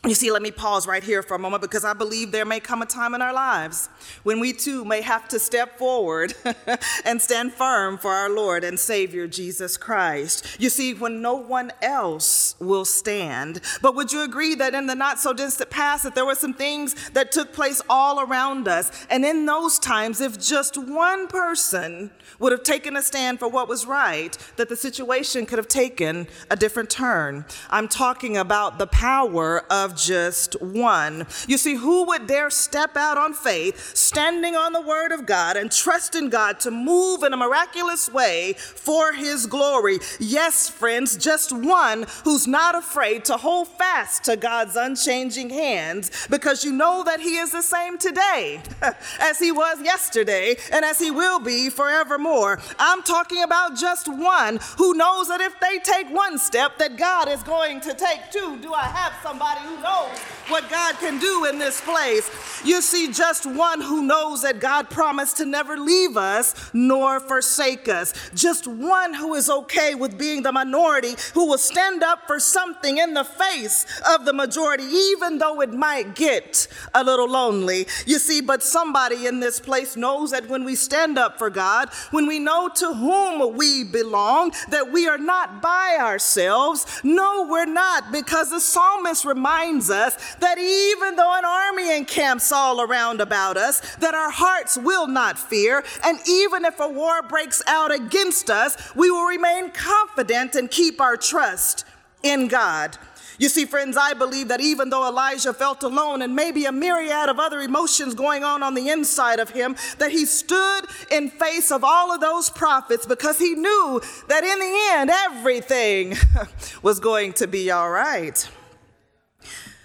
You 0.08 0.16
see, 0.16 0.32
let 0.32 0.42
me 0.42 0.50
pause 0.50 0.88
right 0.88 1.04
here 1.04 1.22
for 1.22 1.36
a 1.36 1.40
moment 1.40 1.62
because 1.62 1.86
I 1.86 1.94
believe 1.94 2.32
there 2.32 2.44
may 2.44 2.60
come 2.60 2.82
a 2.82 2.88
time 2.88 3.14
in 3.14 3.22
our 3.22 3.32
lives 3.32 3.88
when 4.24 4.40
we 4.40 4.52
too 4.52 4.84
may 4.84 5.02
have 5.02 5.28
to 5.28 5.38
step 5.38 5.78
forward 5.78 6.34
and 7.06 7.22
stand 7.22 7.54
firm 7.54 8.00
for 8.00 8.10
our 8.10 8.28
Lord 8.28 8.64
and 8.64 8.80
Savior 8.80 9.28
Jesus 9.28 9.78
Christ. 9.78 10.60
You 10.60 10.72
see, 10.72 10.96
when 10.96 11.22
no 11.22 11.36
one 11.36 11.72
else 11.84 12.56
will 12.60 12.84
stand. 12.84 13.62
But 13.84 13.94
would 13.94 14.12
you 14.12 14.24
agree 14.24 14.56
that 14.56 14.74
in 14.74 14.88
the 14.88 14.96
not 14.96 15.20
so 15.20 15.34
distant 15.34 15.70
past 15.70 16.04
that 16.04 16.16
there 16.16 16.26
were 16.26 16.34
some 16.34 16.56
things 16.56 16.96
that 17.12 17.32
took 17.32 17.54
place 17.54 17.80
all 17.88 18.22
around 18.22 18.68
us? 18.68 19.06
And 19.12 19.24
in 19.24 19.46
those 19.46 19.78
times, 19.78 20.20
if 20.20 20.42
just 20.42 20.80
one 20.80 21.28
person 21.28 22.10
would 22.40 22.52
have 22.52 22.64
taken 22.64 22.98
a 22.98 23.04
stand 23.04 23.38
for 23.38 23.48
what 23.48 23.68
was 23.68 23.86
right, 23.86 24.36
that 24.56 24.68
the 24.68 24.76
situation 24.76 25.46
could 25.46 25.60
have 25.60 25.68
taken 25.68 26.28
a 26.50 26.56
different 26.56 26.90
turn. 26.90 27.46
I'm 27.70 27.88
talking 27.88 28.36
about 28.36 28.80
the 28.80 28.88
power 28.88 29.60
of 29.72 29.91
just 29.96 30.62
one. 30.62 31.28
You 31.48 31.58
see, 31.58 31.76
who 31.76 32.06
would 32.06 32.28
dare 32.28 32.50
step 32.50 32.96
out 32.96 33.18
on 33.18 33.34
faith, 33.34 33.96
standing 33.96 34.56
on 34.56 34.74
the 34.74 34.82
word 34.82 35.12
of 35.12 35.26
God, 35.26 35.58
and 35.58 35.72
trust 35.72 36.16
in 36.16 36.30
God 36.30 36.60
to 36.62 36.72
move 36.72 37.24
in 37.24 37.34
a 37.34 37.38
miraculous 37.38 38.12
way 38.12 38.54
for 38.58 39.14
his 39.14 39.46
glory? 39.46 40.00
Yes, 40.20 40.70
friends, 40.70 41.18
just 41.18 41.52
one 41.52 42.06
who's 42.24 42.48
not 42.48 42.76
afraid 42.76 43.26
to 43.26 43.38
hold 43.38 43.68
fast 43.68 44.24
to 44.26 44.36
God's 44.36 44.76
unchanging 44.76 45.50
hands 45.50 46.28
because 46.30 46.64
you 46.64 46.72
know 46.72 47.04
that 47.04 47.20
he 47.20 47.38
is 47.38 47.52
the 47.52 47.62
same 47.62 47.98
today 47.98 48.62
as 49.20 49.40
he 49.40 49.52
was 49.52 49.82
yesterday 49.82 50.56
and 50.72 50.86
as 50.86 51.00
he 51.00 51.12
will 51.12 51.40
be 51.40 51.70
forevermore. 51.70 52.60
I'm 52.80 53.04
talking 53.04 53.44
about 53.44 53.76
just 53.76 54.08
one 54.08 54.60
who 54.78 54.94
knows 54.94 55.28
that 55.28 55.42
if 55.42 55.60
they 55.60 55.80
take 55.80 56.10
one 56.10 56.38
step, 56.38 56.78
that 56.78 56.98
God 56.98 57.28
is 57.30 57.44
going 57.44 57.82
to 57.82 57.94
take 57.94 58.32
two. 58.32 58.58
Do 58.62 58.74
I 58.74 58.84
have 58.84 59.14
somebody 59.24 59.62
who 59.62 59.81
knows 59.82 60.18
what 60.48 60.70
God 60.70 60.96
can 60.96 61.20
do 61.20 61.46
in 61.46 61.60
this 61.60 61.82
place? 61.82 62.30
You 62.64 62.82
see, 62.82 63.12
just 63.12 63.46
one 63.46 63.82
who 63.82 64.04
knows 64.04 64.44
that 64.44 64.60
God 64.60 64.90
promised 64.90 65.38
to 65.38 65.46
never 65.46 65.78
leave 65.78 66.16
us 66.16 66.72
nor 66.74 67.20
forsake 67.20 67.90
us. 67.90 68.14
Just 68.34 68.68
one 68.68 69.14
who 69.14 69.34
is 69.34 69.50
okay 69.50 69.96
with 69.96 70.18
being 70.18 70.44
the 70.44 70.52
minority, 70.52 71.16
who 71.34 71.48
will 71.48 71.58
stand 71.58 72.04
up 72.04 72.28
for 72.28 72.40
something 72.40 72.98
in 72.98 73.14
the 73.14 73.24
face 73.24 73.86
of 74.08 74.26
the 74.26 74.34
majority, 74.34 74.84
even 74.84 75.38
though 75.38 75.62
it 75.62 75.74
might 75.74 76.16
get 76.16 76.68
a 76.94 77.04
little 77.04 77.30
lonely. 77.30 77.88
You 78.06 78.20
see, 78.20 78.42
but 78.42 78.64
somebody 78.64 79.26
in 79.26 79.40
this 79.42 79.60
place 79.60 79.98
knows 79.98 80.32
that 80.32 80.48
when 80.48 80.64
we 80.64 80.76
stand 80.76 81.18
up 81.18 81.38
for 81.38 81.50
God, 81.50 81.90
when 82.12 82.22
when 82.22 82.28
we 82.28 82.38
know 82.38 82.70
to 82.70 82.94
whom 82.94 83.58
we 83.58 83.84
belong, 83.84 84.52
that 84.70 84.92
we 84.92 85.08
are 85.08 85.18
not 85.18 85.60
by 85.60 85.98
ourselves. 86.00 86.86
No, 87.04 87.48
we're 87.50 87.66
not, 87.66 88.12
because 88.12 88.52
the 88.52 88.60
psalmist 88.60 89.26
reminds 89.26 89.71
us 89.80 90.36
that 90.36 90.58
even 90.58 91.16
though 91.16 91.38
an 91.38 91.46
army 91.46 91.96
encamps 91.96 92.52
all 92.52 92.82
around 92.82 93.22
about 93.22 93.58
us, 93.58 93.80
that 93.98 94.14
our 94.14 94.32
hearts 94.32 94.78
will 94.78 95.08
not 95.08 95.40
fear. 95.40 95.84
And 96.04 96.20
even 96.28 96.66
if 96.66 96.80
a 96.80 96.90
war 96.90 97.22
breaks 97.22 97.62
out 97.68 97.92
against 97.94 98.50
us, 98.50 98.96
we 98.96 99.10
will 99.10 99.26
remain 99.26 99.72
confident 99.72 100.56
and 100.56 100.70
keep 100.70 101.00
our 101.00 101.18
trust 101.18 101.86
in 102.24 102.48
God. 102.48 102.98
You 103.42 103.50
see, 103.50 103.66
friends, 103.66 103.98
I 103.98 104.14
believe 104.14 104.50
that 104.50 104.62
even 104.62 104.92
though 104.92 105.08
Elijah 105.08 105.52
felt 105.52 105.82
alone 105.82 106.22
and 106.22 106.36
maybe 106.36 106.66
a 106.66 106.72
myriad 106.72 107.28
of 107.28 107.40
other 107.40 107.60
emotions 107.60 108.14
going 108.14 108.44
on 108.44 108.62
on 108.62 108.76
the 108.76 108.90
inside 108.90 109.40
of 109.40 109.50
him, 109.50 109.76
that 109.98 110.12
he 110.12 110.28
stood 110.28 110.86
in 111.10 111.32
face 111.32 111.72
of 111.72 111.84
all 111.84 112.12
of 112.12 112.22
those 112.22 112.52
prophets 112.52 113.08
because 113.08 113.40
he 113.40 113.56
knew 113.56 114.00
that 114.28 114.44
in 114.44 114.60
the 114.60 114.90
end, 114.92 115.10
everything 115.10 116.16
was 116.84 117.00
going 117.00 117.34
to 117.34 117.48
be 117.48 117.72
all 117.72 117.90
right. 117.90 118.48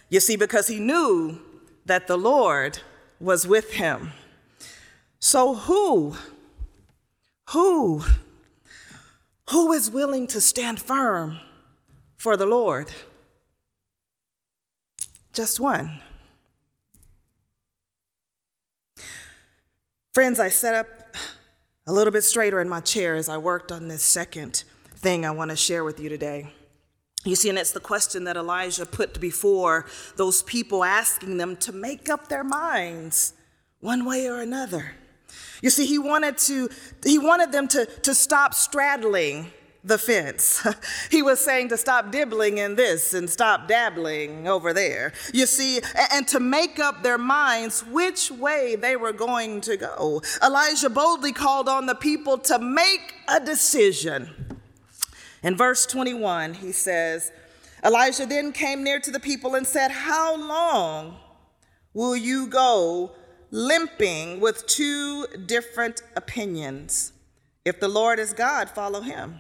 You 0.09 0.21
see, 0.21 0.37
because 0.37 0.69
he 0.69 0.79
knew 0.79 1.41
that 1.85 2.07
the 2.07 2.17
Lord 2.17 2.81
was 3.19 3.47
with 3.47 3.73
him. 3.73 4.13
So, 5.19 5.55
who, 5.55 6.17
who, 7.51 8.05
who 9.51 9.73
is 9.73 9.91
willing 9.91 10.27
to 10.29 10.41
stand 10.41 10.81
firm 10.81 11.39
for 12.17 12.37
the 12.37 12.47
Lord? 12.47 12.91
Just 15.33 15.59
one. 15.59 16.01
Friends, 20.15 20.41
I 20.41 20.49
sat 20.49 20.75
up 20.75 20.89
a 21.87 21.93
little 21.93 22.13
bit 22.13 22.23
straighter 22.23 22.61
in 22.61 22.69
my 22.69 22.81
chair 22.81 23.17
as 23.17 23.29
I 23.29 23.37
worked 23.37 23.71
on 23.71 23.89
this 23.89 24.03
second 24.03 24.65
thing 24.95 25.27
I 25.27 25.31
want 25.31 25.51
to 25.51 25.57
share 25.57 25.85
with 25.85 26.01
you 26.01 26.09
today. 26.09 26.53
You 27.27 27.35
see, 27.37 27.49
and 27.49 27.59
it's 27.59 27.73
the 27.73 27.81
question 27.81 28.25
that 28.25 28.37
Elijah 28.37 28.87
put 28.87 29.21
before 29.21 29.87
those 30.17 30.43
people, 30.43 30.85
asking 30.85 31.39
them 31.39 31.57
to 31.59 31.73
make 31.73 32.09
up 32.09 32.29
their 32.29 32.45
minds 32.45 33.35
one 33.81 34.05
way 34.05 34.29
or 34.29 34.41
another. 34.41 34.93
You 35.61 35.71
see, 35.71 35.87
he 35.87 35.99
wanted 35.99 36.39
to, 36.39 36.69
he 37.05 37.19
wanted 37.19 37.51
them 37.51 37.67
to, 37.69 37.87
to 37.87 38.15
stop 38.15 38.55
straddling 38.55 39.51
the 39.83 39.99
fence. 39.99 40.67
he 41.11 41.23
was 41.23 41.41
saying 41.41 41.69
to 41.69 41.77
stop 41.77 42.11
dibbling 42.11 42.59
in 42.59 42.75
this 42.75 43.15
and 43.15 43.29
stop 43.29 43.69
dabbling 43.69 44.47
over 44.47 44.73
there. 44.73 45.13
You 45.33 45.47
see, 45.47 45.81
and 46.13 46.27
to 46.29 46.41
make 46.41 46.79
up 46.79 47.03
their 47.03 47.19
minds 47.19 47.85
which 47.85 48.31
way 48.31 48.77
they 48.77 48.97
were 48.97 49.13
going 49.13 49.61
to 49.63 49.77
go. 49.77 50.23
Elijah 50.45 50.91
boldly 50.91 51.33
called 51.33 51.69
on 51.69 51.87
the 51.87 51.95
people 51.95 52.39
to 52.39 52.59
make 52.59 53.15
a 53.29 53.41
decision. 53.41 54.46
In 55.47 55.57
verse 55.57 55.87
21, 55.87 56.55
he 56.55 56.73
says, 56.73 57.31
Elijah 57.85 58.27
then 58.27 58.51
came 58.51 58.83
near 58.83 58.99
to 58.99 59.13
the 59.13 59.21
people 59.21 59.55
and 59.55 59.65
said, 59.65 59.93
How 59.93 60.37
long 60.37 61.19
will 61.95 62.17
you 62.17 62.49
go 62.49 63.13
limping 63.53 64.41
with 64.41 64.67
two 64.67 65.25
different 65.47 66.03
opinions? 66.17 67.13
If 67.65 67.79
the 67.79 67.87
Lord 67.87 68.19
is 68.19 68.33
God, 68.33 68.69
follow 68.69 69.03
him. 69.03 69.39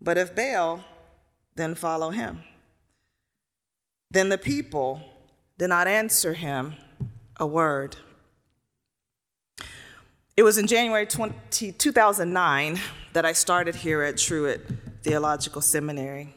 But 0.00 0.18
if 0.18 0.34
Baal, 0.34 0.82
then 1.54 1.76
follow 1.76 2.10
him. 2.10 2.42
Then 4.10 4.30
the 4.30 4.38
people 4.38 5.00
did 5.58 5.68
not 5.68 5.86
answer 5.86 6.32
him 6.32 6.74
a 7.36 7.46
word. 7.46 7.94
It 10.36 10.42
was 10.42 10.58
in 10.58 10.66
January 10.66 11.06
20, 11.06 11.70
2009 11.70 12.80
that 13.12 13.24
I 13.24 13.32
started 13.32 13.76
here 13.76 14.02
at 14.02 14.16
Truett 14.16 14.89
Theological 15.02 15.62
Seminary. 15.62 16.34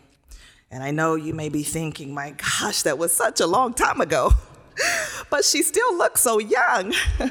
And 0.72 0.84
I 0.84 0.91
know 0.91 1.15
you 1.15 1.34
may 1.34 1.50
be 1.50 1.63
thinking, 1.63 2.13
my 2.13 2.32
gosh, 2.32 2.82
that 2.84 2.98
was 2.98 3.12
such 3.12 3.39
a 3.39 3.48
long 3.48 3.74
time 3.74 4.01
ago. 4.01 4.32
but 5.29 5.46
she 5.46 5.62
still 5.62 5.98
looks 5.98 6.22
so 6.22 6.39
young. 6.39 6.93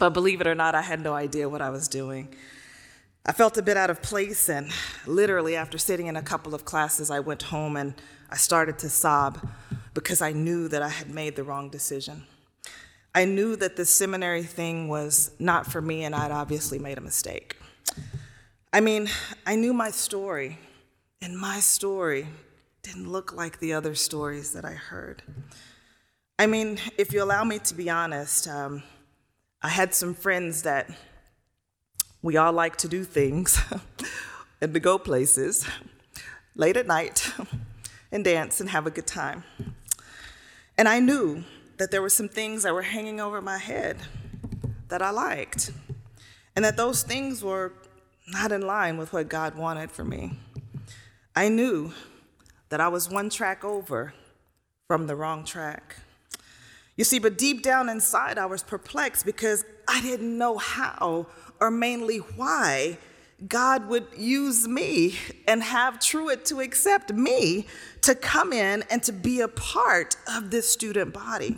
But 0.00 0.14
believe 0.14 0.40
it 0.40 0.46
or 0.46 0.54
not, 0.54 0.74
I 0.74 0.80
had 0.80 1.02
no 1.02 1.12
idea 1.12 1.46
what 1.46 1.60
I 1.60 1.68
was 1.68 1.86
doing. 1.86 2.34
I 3.26 3.32
felt 3.32 3.58
a 3.58 3.62
bit 3.62 3.76
out 3.76 3.90
of 3.90 4.00
place, 4.00 4.48
and 4.48 4.70
literally, 5.06 5.56
after 5.56 5.76
sitting 5.76 6.06
in 6.06 6.16
a 6.16 6.22
couple 6.22 6.54
of 6.54 6.64
classes, 6.64 7.10
I 7.10 7.20
went 7.20 7.42
home 7.42 7.76
and 7.76 7.92
I 8.30 8.36
started 8.36 8.78
to 8.78 8.88
sob 8.88 9.46
because 9.92 10.22
I 10.22 10.32
knew 10.32 10.68
that 10.68 10.80
I 10.80 10.88
had 10.88 11.10
made 11.10 11.36
the 11.36 11.44
wrong 11.44 11.68
decision. 11.68 12.22
I 13.14 13.24
knew 13.24 13.56
that 13.56 13.74
the 13.74 13.84
seminary 13.84 14.44
thing 14.44 14.88
was 14.88 15.32
not 15.40 15.66
for 15.66 15.80
me, 15.80 16.04
and 16.04 16.14
I'd 16.14 16.30
obviously 16.30 16.78
made 16.78 16.96
a 16.96 17.00
mistake. 17.00 17.56
I 18.72 18.80
mean, 18.80 19.08
I 19.44 19.56
knew 19.56 19.72
my 19.72 19.90
story, 19.90 20.58
and 21.20 21.36
my 21.36 21.58
story 21.58 22.28
didn't 22.82 23.10
look 23.10 23.32
like 23.32 23.58
the 23.58 23.72
other 23.72 23.96
stories 23.96 24.52
that 24.52 24.64
I 24.64 24.72
heard. 24.72 25.22
I 26.38 26.46
mean, 26.46 26.78
if 26.96 27.12
you 27.12 27.22
allow 27.22 27.42
me 27.42 27.58
to 27.58 27.74
be 27.74 27.90
honest, 27.90 28.46
um, 28.46 28.84
I 29.60 29.68
had 29.68 29.92
some 29.92 30.14
friends 30.14 30.62
that 30.62 30.88
we 32.22 32.36
all 32.36 32.52
like 32.52 32.76
to 32.76 32.88
do 32.88 33.02
things 33.02 33.60
and 34.60 34.72
to 34.72 34.78
go 34.78 34.98
places 34.98 35.66
late 36.54 36.76
at 36.76 36.86
night 36.86 37.32
and 38.12 38.24
dance 38.24 38.60
and 38.60 38.70
have 38.70 38.86
a 38.86 38.90
good 38.90 39.06
time. 39.06 39.42
And 40.78 40.88
I 40.88 41.00
knew 41.00 41.42
that 41.80 41.90
there 41.90 42.02
were 42.02 42.10
some 42.10 42.28
things 42.28 42.64
that 42.64 42.74
were 42.74 42.82
hanging 42.82 43.22
over 43.22 43.40
my 43.40 43.56
head 43.56 43.96
that 44.88 45.00
I 45.00 45.08
liked, 45.08 45.70
and 46.54 46.62
that 46.62 46.76
those 46.76 47.02
things 47.02 47.42
were 47.42 47.72
not 48.28 48.52
in 48.52 48.60
line 48.60 48.98
with 48.98 49.14
what 49.14 49.30
God 49.30 49.54
wanted 49.54 49.90
for 49.90 50.04
me. 50.04 50.38
I 51.34 51.48
knew 51.48 51.94
that 52.68 52.82
I 52.82 52.88
was 52.88 53.08
one 53.08 53.30
track 53.30 53.64
over 53.64 54.12
from 54.88 55.06
the 55.06 55.16
wrong 55.16 55.42
track. 55.42 55.96
You 56.96 57.04
see, 57.04 57.18
but 57.18 57.38
deep 57.38 57.62
down 57.62 57.88
inside, 57.88 58.36
I 58.36 58.44
was 58.44 58.62
perplexed 58.62 59.24
because 59.24 59.64
I 59.88 60.02
didn't 60.02 60.36
know 60.36 60.58
how 60.58 61.28
or 61.62 61.70
mainly 61.70 62.18
why 62.18 62.98
God 63.48 63.88
would 63.88 64.06
use 64.16 64.68
me 64.68 65.16
and 65.48 65.62
have 65.62 65.98
Truett 65.98 66.44
to 66.46 66.60
accept 66.60 67.12
me 67.12 67.66
to 68.02 68.14
come 68.14 68.52
in 68.52 68.84
and 68.90 69.02
to 69.04 69.12
be 69.12 69.40
a 69.40 69.48
part 69.48 70.16
of 70.34 70.50
this 70.50 70.68
student 70.68 71.14
body. 71.14 71.56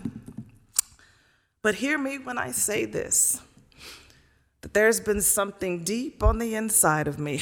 But 1.63 1.77
hear 1.77 1.99
me 1.99 2.19
when 2.19 2.39
I 2.39 2.53
say 2.53 2.85
this 2.85 3.41
that 4.61 4.75
there's 4.75 5.01
been 5.01 5.21
something 5.21 5.83
deep 5.83 6.23
on 6.23 6.39
the 6.39 6.55
inside 6.55 7.09
of 7.09 7.19
me 7.19 7.41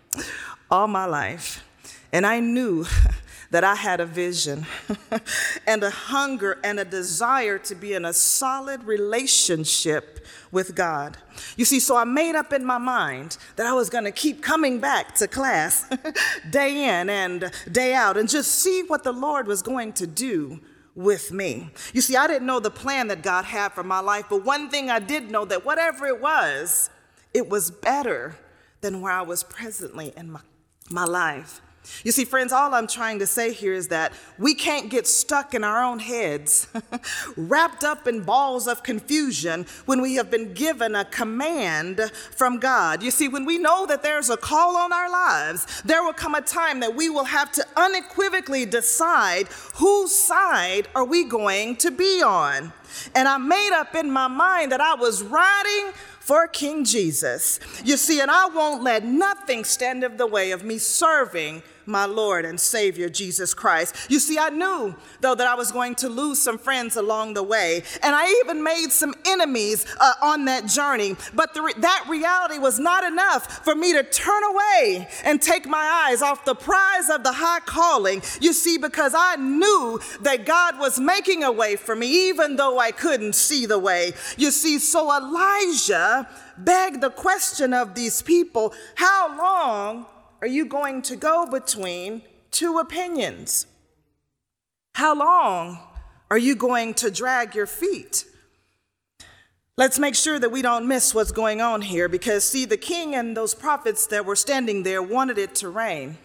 all 0.70 0.86
my 0.86 1.04
life. 1.04 1.62
And 2.10 2.24
I 2.24 2.40
knew 2.40 2.86
that 3.54 3.62
I 3.62 3.76
had 3.76 4.00
a 4.00 4.04
vision 4.04 4.66
and 5.68 5.84
a 5.84 5.90
hunger 5.90 6.58
and 6.64 6.80
a 6.80 6.84
desire 6.84 7.56
to 7.58 7.76
be 7.76 7.92
in 7.92 8.04
a 8.04 8.12
solid 8.12 8.82
relationship 8.82 10.26
with 10.50 10.74
God. 10.74 11.18
You 11.56 11.64
see, 11.64 11.78
so 11.78 11.96
I 11.96 12.02
made 12.02 12.34
up 12.34 12.52
in 12.52 12.64
my 12.64 12.78
mind 12.78 13.36
that 13.54 13.64
I 13.64 13.72
was 13.72 13.90
going 13.90 14.02
to 14.06 14.10
keep 14.10 14.42
coming 14.42 14.80
back 14.80 15.14
to 15.14 15.28
class 15.28 15.88
day 16.50 16.98
in 16.98 17.08
and 17.08 17.52
day 17.70 17.94
out 17.94 18.16
and 18.16 18.28
just 18.28 18.50
see 18.50 18.82
what 18.88 19.04
the 19.04 19.12
Lord 19.12 19.46
was 19.46 19.62
going 19.62 19.92
to 19.92 20.06
do 20.08 20.58
with 20.96 21.30
me. 21.30 21.70
You 21.92 22.00
see, 22.00 22.16
I 22.16 22.26
didn't 22.26 22.48
know 22.48 22.58
the 22.58 22.72
plan 22.72 23.06
that 23.06 23.22
God 23.22 23.44
had 23.44 23.68
for 23.68 23.84
my 23.84 24.00
life, 24.00 24.24
but 24.28 24.44
one 24.44 24.68
thing 24.68 24.90
I 24.90 24.98
did 24.98 25.30
know 25.30 25.44
that 25.44 25.64
whatever 25.64 26.08
it 26.08 26.20
was, 26.20 26.90
it 27.32 27.48
was 27.48 27.70
better 27.70 28.34
than 28.80 29.00
where 29.00 29.12
I 29.12 29.22
was 29.22 29.44
presently 29.44 30.12
in 30.16 30.32
my, 30.32 30.40
my 30.90 31.04
life. 31.04 31.60
You 32.02 32.12
see, 32.12 32.24
friends, 32.24 32.52
all 32.52 32.74
I'm 32.74 32.86
trying 32.86 33.18
to 33.18 33.26
say 33.26 33.52
here 33.52 33.74
is 33.74 33.88
that 33.88 34.12
we 34.38 34.54
can't 34.54 34.90
get 34.90 35.06
stuck 35.06 35.54
in 35.54 35.64
our 35.64 35.82
own 35.82 35.98
heads, 35.98 36.66
wrapped 37.36 37.84
up 37.84 38.06
in 38.06 38.22
balls 38.22 38.66
of 38.66 38.82
confusion 38.82 39.66
when 39.86 40.00
we 40.00 40.14
have 40.14 40.30
been 40.30 40.54
given 40.54 40.94
a 40.94 41.04
command 41.04 42.00
from 42.30 42.58
God. 42.58 43.02
You 43.02 43.10
see, 43.10 43.28
when 43.28 43.44
we 43.44 43.58
know 43.58 43.86
that 43.86 44.02
there's 44.02 44.30
a 44.30 44.36
call 44.36 44.76
on 44.76 44.92
our 44.92 45.10
lives, 45.10 45.82
there 45.82 46.02
will 46.02 46.12
come 46.12 46.34
a 46.34 46.40
time 46.40 46.80
that 46.80 46.94
we 46.94 47.10
will 47.10 47.24
have 47.24 47.52
to 47.52 47.66
unequivocally 47.76 48.64
decide 48.64 49.48
whose 49.74 50.14
side 50.14 50.88
are 50.94 51.04
we 51.04 51.24
going 51.24 51.76
to 51.76 51.90
be 51.90 52.22
on. 52.22 52.72
And 53.14 53.28
I 53.28 53.38
made 53.38 53.72
up 53.72 53.94
in 53.94 54.10
my 54.10 54.28
mind 54.28 54.72
that 54.72 54.80
I 54.80 54.94
was 54.94 55.22
riding 55.22 55.92
for 56.20 56.46
King 56.46 56.84
Jesus. 56.84 57.60
You 57.84 57.96
see, 57.96 58.20
and 58.20 58.30
I 58.30 58.46
won't 58.46 58.82
let 58.82 59.04
nothing 59.04 59.64
stand 59.64 60.02
in 60.04 60.16
the 60.16 60.26
way 60.26 60.52
of 60.52 60.64
me 60.64 60.78
serving 60.78 61.62
my 61.86 62.04
Lord 62.06 62.44
and 62.44 62.58
Savior 62.58 63.08
Jesus 63.08 63.54
Christ. 63.54 63.94
You 64.08 64.18
see, 64.18 64.38
I 64.38 64.50
knew, 64.50 64.94
though, 65.20 65.34
that 65.34 65.46
I 65.46 65.54
was 65.54 65.72
going 65.72 65.94
to 65.96 66.08
lose 66.08 66.40
some 66.40 66.58
friends 66.58 66.96
along 66.96 67.34
the 67.34 67.42
way, 67.42 67.82
and 68.02 68.14
I 68.14 68.40
even 68.44 68.62
made 68.62 68.88
some 68.90 69.14
enemies 69.26 69.86
uh, 70.00 70.14
on 70.22 70.44
that 70.46 70.66
journey. 70.66 71.16
But 71.34 71.54
re- 71.56 71.72
that 71.78 72.06
reality 72.08 72.58
was 72.58 72.78
not 72.78 73.04
enough 73.04 73.64
for 73.64 73.74
me 73.74 73.92
to 73.92 74.02
turn 74.02 74.42
away 74.44 75.08
and 75.24 75.40
take 75.40 75.66
my 75.66 76.08
eyes 76.08 76.22
off 76.22 76.44
the 76.44 76.54
prize 76.54 77.08
of 77.10 77.22
the 77.22 77.32
high 77.32 77.60
calling. 77.60 78.22
You 78.40 78.52
see, 78.52 78.78
because 78.78 79.14
I 79.16 79.36
knew 79.36 80.00
that 80.22 80.46
God 80.46 80.78
was 80.78 80.98
making 80.98 81.44
a 81.44 81.52
way 81.52 81.76
for 81.76 81.94
me, 81.94 82.28
even 82.28 82.56
though 82.56 82.78
I 82.78 82.90
couldn't 82.90 83.34
see 83.34 83.66
the 83.66 83.78
way. 83.78 84.12
You 84.36 84.50
see, 84.50 84.78
so 84.78 85.14
Elijah 85.14 86.28
begged 86.56 87.00
the 87.00 87.10
question 87.10 87.72
of 87.74 87.94
these 87.94 88.22
people 88.22 88.72
how 88.94 89.36
long 89.36 90.06
are 90.44 90.46
you 90.46 90.66
going 90.66 91.00
to 91.00 91.16
go 91.16 91.46
between 91.46 92.20
two 92.50 92.78
opinions? 92.78 93.66
How 94.92 95.18
long 95.18 95.78
are 96.30 96.36
you 96.36 96.54
going 96.54 96.92
to 96.96 97.10
drag 97.10 97.54
your 97.54 97.64
feet? 97.64 98.26
Let's 99.78 99.98
make 99.98 100.14
sure 100.14 100.38
that 100.38 100.50
we 100.50 100.60
don't 100.60 100.86
miss 100.86 101.14
what's 101.14 101.32
going 101.32 101.62
on 101.62 101.80
here 101.80 102.10
because, 102.10 102.46
see, 102.46 102.66
the 102.66 102.76
king 102.76 103.14
and 103.14 103.34
those 103.34 103.54
prophets 103.54 104.06
that 104.08 104.26
were 104.26 104.36
standing 104.36 104.82
there 104.82 105.02
wanted 105.02 105.38
it 105.38 105.54
to 105.56 105.70
rain. 105.70 106.18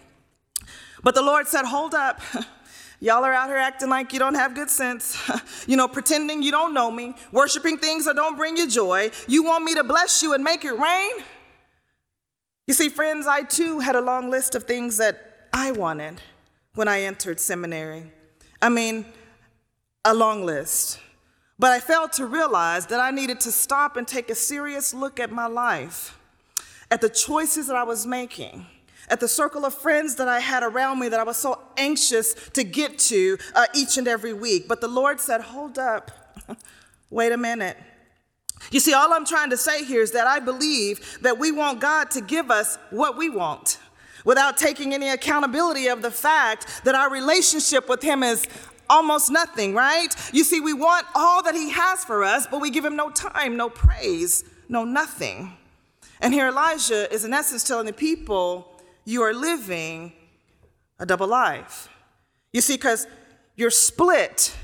But 1.01 1.15
the 1.15 1.21
Lord 1.21 1.47
said, 1.47 1.63
Hold 1.63 1.93
up. 1.93 2.19
Y'all 2.99 3.23
are 3.23 3.31
out 3.31 3.47
here 3.47 3.55
acting 3.55 3.87
like 3.87 4.11
you 4.11 4.19
don't 4.19 4.35
have 4.35 4.53
good 4.53 4.69
sense, 4.69 5.17
you 5.65 5.77
know, 5.77 5.87
pretending 5.87 6.43
you 6.43 6.51
don't 6.51 6.73
know 6.73 6.91
me, 6.91 7.15
worshiping 7.31 7.77
things 7.77 8.03
that 8.03 8.17
don't 8.17 8.35
bring 8.35 8.57
you 8.57 8.67
joy. 8.67 9.11
You 9.29 9.43
want 9.43 9.63
me 9.63 9.75
to 9.75 9.83
bless 9.85 10.21
you 10.21 10.33
and 10.33 10.43
make 10.43 10.65
it 10.65 10.73
rain? 10.73 11.11
You 12.69 12.75
see, 12.75 12.89
friends, 12.89 13.25
I 13.25 13.41
too 13.41 13.79
had 13.79 13.95
a 13.95 13.99
long 13.99 14.29
list 14.29 14.53
of 14.53 14.65
things 14.65 14.97
that 14.97 15.47
I 15.51 15.71
wanted 15.71 16.21
when 16.75 16.87
I 16.87 17.01
entered 17.01 17.39
seminary. 17.39 18.11
I 18.61 18.69
mean, 18.69 19.05
a 20.05 20.13
long 20.13 20.45
list. 20.45 20.99
But 21.57 21.71
I 21.71 21.79
failed 21.79 22.11
to 22.11 22.27
realize 22.27 22.85
that 22.85 22.99
I 22.99 23.09
needed 23.09 23.39
to 23.39 23.51
stop 23.51 23.97
and 23.97 24.07
take 24.07 24.29
a 24.29 24.35
serious 24.35 24.93
look 24.93 25.19
at 25.19 25.31
my 25.31 25.47
life, 25.47 26.19
at 26.91 27.01
the 27.01 27.09
choices 27.09 27.65
that 27.65 27.75
I 27.75 27.81
was 27.81 28.05
making, 28.05 28.67
at 29.09 29.19
the 29.19 29.27
circle 29.27 29.65
of 29.65 29.73
friends 29.73 30.13
that 30.17 30.27
I 30.27 30.39
had 30.39 30.61
around 30.61 30.99
me 30.99 31.09
that 31.09 31.19
I 31.19 31.23
was 31.23 31.37
so 31.37 31.59
anxious 31.75 32.35
to 32.51 32.63
get 32.63 32.99
to 32.99 33.39
uh, 33.55 33.65
each 33.73 33.97
and 33.97 34.07
every 34.07 34.33
week. 34.33 34.67
But 34.67 34.79
the 34.79 34.87
Lord 34.87 35.19
said, 35.19 35.41
Hold 35.41 35.79
up, 35.79 36.11
wait 37.09 37.31
a 37.31 37.37
minute. 37.37 37.77
You 38.71 38.79
see, 38.79 38.93
all 38.93 39.13
I'm 39.13 39.25
trying 39.25 39.49
to 39.49 39.57
say 39.57 39.83
here 39.83 40.01
is 40.01 40.11
that 40.11 40.27
I 40.27 40.39
believe 40.39 41.19
that 41.21 41.39
we 41.39 41.51
want 41.51 41.79
God 41.79 42.11
to 42.11 42.21
give 42.21 42.51
us 42.51 42.77
what 42.89 43.17
we 43.17 43.29
want 43.29 43.79
without 44.25 44.57
taking 44.57 44.93
any 44.93 45.09
accountability 45.09 45.87
of 45.87 46.01
the 46.01 46.11
fact 46.11 46.81
that 46.83 46.95
our 46.95 47.09
relationship 47.09 47.89
with 47.89 48.01
Him 48.01 48.21
is 48.21 48.47
almost 48.89 49.31
nothing, 49.31 49.73
right? 49.73 50.13
You 50.33 50.43
see, 50.43 50.59
we 50.59 50.73
want 50.73 51.05
all 51.15 51.43
that 51.43 51.55
He 51.55 51.69
has 51.69 52.03
for 52.03 52.23
us, 52.23 52.47
but 52.47 52.59
we 52.59 52.69
give 52.69 52.85
Him 52.85 52.95
no 52.95 53.09
time, 53.09 53.55
no 53.55 53.69
praise, 53.69 54.43
no 54.67 54.83
nothing. 54.83 55.53
And 56.21 56.33
here 56.33 56.47
Elijah 56.47 57.11
is, 57.13 57.23
in 57.23 57.33
essence, 57.33 57.63
telling 57.63 57.85
the 57.85 57.93
people, 57.93 58.81
you 59.05 59.21
are 59.21 59.33
living 59.33 60.11
a 60.99 61.05
double 61.05 61.27
life. 61.27 61.87
You 62.51 62.61
see, 62.61 62.75
because 62.75 63.07
you're 63.55 63.71
split, 63.71 64.55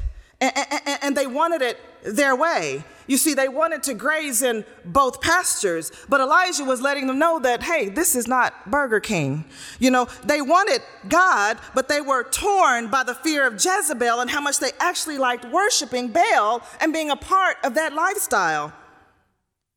and, 0.55 0.99
and, 1.01 1.17
they 1.17 1.27
wanted 1.27 1.62
it 1.62 1.79
their 2.03 2.36
way. 2.36 2.84
You 3.08 3.17
see, 3.17 3.34
they 3.34 3.47
wanted 3.47 3.84
to 3.84 3.93
graze 3.93 4.41
in 4.41 4.65
both 4.84 5.21
pastures, 5.21 5.91
but 6.10 6.19
Elijah 6.19 6.63
was 6.63 6.81
letting 6.81 7.08
them 7.08 7.19
know 7.19 7.39
that, 7.39 7.63
hey, 7.63 7.89
this 7.89 8.15
is 8.15 8.27
not 8.27 8.69
Burger 8.69 8.99
King. 8.99 9.45
You 9.79 9.91
know, 9.91 10.08
they 10.23 10.41
wanted 10.41 10.81
God, 11.08 11.58
but 11.73 11.88
they 11.88 12.01
were 12.01 12.23
torn 12.23 12.89
by 12.89 13.03
the 13.03 13.15
fear 13.15 13.45
of 13.45 13.53
Jezebel 13.53 14.19
and 14.19 14.29
how 14.29 14.41
much 14.41 14.60
they 14.60 14.71
actually 14.79 15.17
liked 15.17 15.45
worshiping 15.45 16.10
Baal 16.10 16.62
and 16.81 16.91
being 16.91 17.12
a 17.12 17.15
part 17.15 17.58
of 17.63 17.75
that 17.75 17.93
lifestyle, 17.93 18.73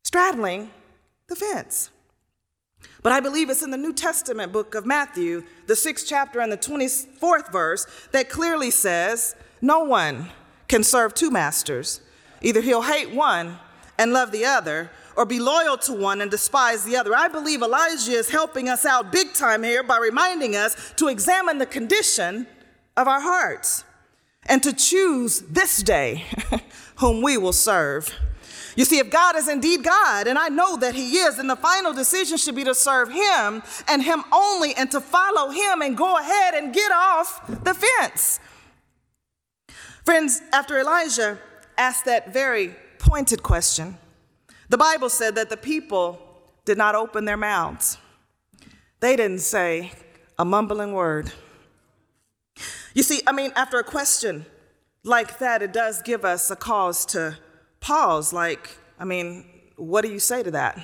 straddling 0.03 0.71
the 1.27 1.35
fence. 1.35 1.91
But 3.01 3.13
I 3.13 3.19
believe 3.19 3.49
it's 3.49 3.61
in 3.61 3.71
the 3.71 3.77
New 3.77 3.93
Testament 3.93 4.51
book 4.51 4.75
of 4.75 4.85
Matthew, 4.85 5.43
the 5.67 5.75
sixth 5.75 6.05
chapter 6.07 6.41
and 6.41 6.51
the 6.51 6.57
24th 6.57 7.51
verse, 7.51 7.87
that 8.11 8.29
clearly 8.29 8.71
says, 8.71 9.35
No 9.61 9.83
one 9.83 10.29
can 10.69 10.83
serve 10.83 11.13
two 11.13 11.29
masters. 11.29 11.99
Either 12.41 12.61
he'll 12.61 12.83
hate 12.83 13.11
one 13.11 13.57
and 13.97 14.13
love 14.13 14.31
the 14.31 14.45
other, 14.45 14.89
or 15.17 15.25
be 15.25 15.39
loyal 15.39 15.77
to 15.77 15.91
one 15.91 16.21
and 16.21 16.31
despise 16.31 16.85
the 16.85 16.95
other. 16.95 17.13
I 17.13 17.27
believe 17.27 17.61
Elijah 17.61 18.13
is 18.13 18.29
helping 18.29 18.69
us 18.69 18.85
out 18.85 19.11
big 19.11 19.33
time 19.33 19.63
here 19.63 19.83
by 19.83 19.97
reminding 19.97 20.55
us 20.55 20.93
to 20.95 21.09
examine 21.09 21.57
the 21.57 21.65
condition 21.65 22.47
of 22.95 23.09
our 23.09 23.19
hearts 23.19 23.83
and 24.45 24.63
to 24.63 24.71
choose 24.71 25.41
this 25.41 25.83
day 25.83 26.23
whom 26.95 27.21
we 27.21 27.37
will 27.37 27.51
serve. 27.51 28.15
You 28.77 28.85
see, 28.85 28.99
if 28.99 29.09
God 29.09 29.35
is 29.35 29.49
indeed 29.49 29.83
God, 29.83 30.27
and 30.27 30.39
I 30.39 30.47
know 30.47 30.77
that 30.77 30.95
He 30.95 31.17
is, 31.17 31.35
then 31.35 31.47
the 31.47 31.57
final 31.57 31.91
decision 31.91 32.37
should 32.37 32.55
be 32.55 32.63
to 32.63 32.73
serve 32.73 33.11
Him 33.11 33.61
and 33.89 34.01
Him 34.01 34.23
only 34.31 34.73
and 34.75 34.89
to 34.91 35.01
follow 35.01 35.49
Him 35.49 35.81
and 35.81 35.97
go 35.97 36.17
ahead 36.17 36.53
and 36.53 36.73
get 36.73 36.91
off 36.93 37.45
the 37.47 37.73
fence. 37.73 38.39
Friends, 40.09 40.41
after 40.51 40.79
Elijah 40.79 41.37
asked 41.77 42.05
that 42.05 42.33
very 42.33 42.73
pointed 42.97 43.43
question. 43.43 43.95
The 44.69 44.75
Bible 44.75 45.07
said 45.07 45.35
that 45.35 45.51
the 45.51 45.55
people 45.55 46.19
did 46.65 46.79
not 46.79 46.95
open 46.95 47.25
their 47.25 47.37
mouths, 47.37 47.99
they 49.01 49.15
didn't 49.15 49.41
say 49.41 49.91
a 50.39 50.43
mumbling 50.43 50.93
word. 50.93 51.31
You 52.95 53.03
see, 53.03 53.21
I 53.27 53.31
mean, 53.33 53.51
after 53.55 53.77
a 53.77 53.83
question 53.83 54.47
like 55.03 55.37
that, 55.37 55.61
it 55.61 55.73
does 55.73 56.01
give 56.01 56.25
us 56.25 56.49
a 56.49 56.55
cause 56.55 57.05
to 57.13 57.37
pause. 57.79 58.33
Like, 58.33 58.79
I 58.97 59.05
mean, 59.05 59.45
what 59.75 60.01
do 60.03 60.11
you 60.11 60.17
say 60.17 60.41
to 60.41 60.49
that? 60.49 60.83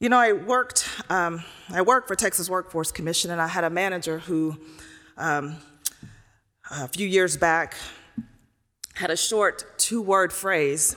You 0.00 0.08
know, 0.08 0.18
I 0.18 0.32
worked, 0.32 0.88
um, 1.08 1.44
I 1.72 1.82
worked 1.82 2.08
for 2.08 2.16
Texas 2.16 2.50
Workforce 2.50 2.90
Commission, 2.90 3.30
and 3.30 3.40
I 3.40 3.46
had 3.46 3.62
a 3.62 3.70
manager 3.70 4.18
who, 4.18 4.58
um, 5.16 5.58
a 6.70 6.86
few 6.86 7.06
years 7.06 7.36
back, 7.36 7.74
had 8.94 9.10
a 9.10 9.16
short 9.16 9.78
two 9.78 10.00
word 10.00 10.32
phrase. 10.32 10.96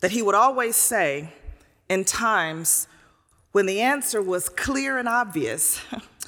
that 0.00 0.10
he 0.10 0.20
would 0.20 0.34
always 0.34 0.76
say 0.76 1.32
in 1.88 2.04
times 2.04 2.86
when 3.52 3.66
the 3.66 3.80
answer 3.80 4.20
was 4.20 4.48
clear 4.48 4.98
and 4.98 5.08
obvious. 5.08 5.80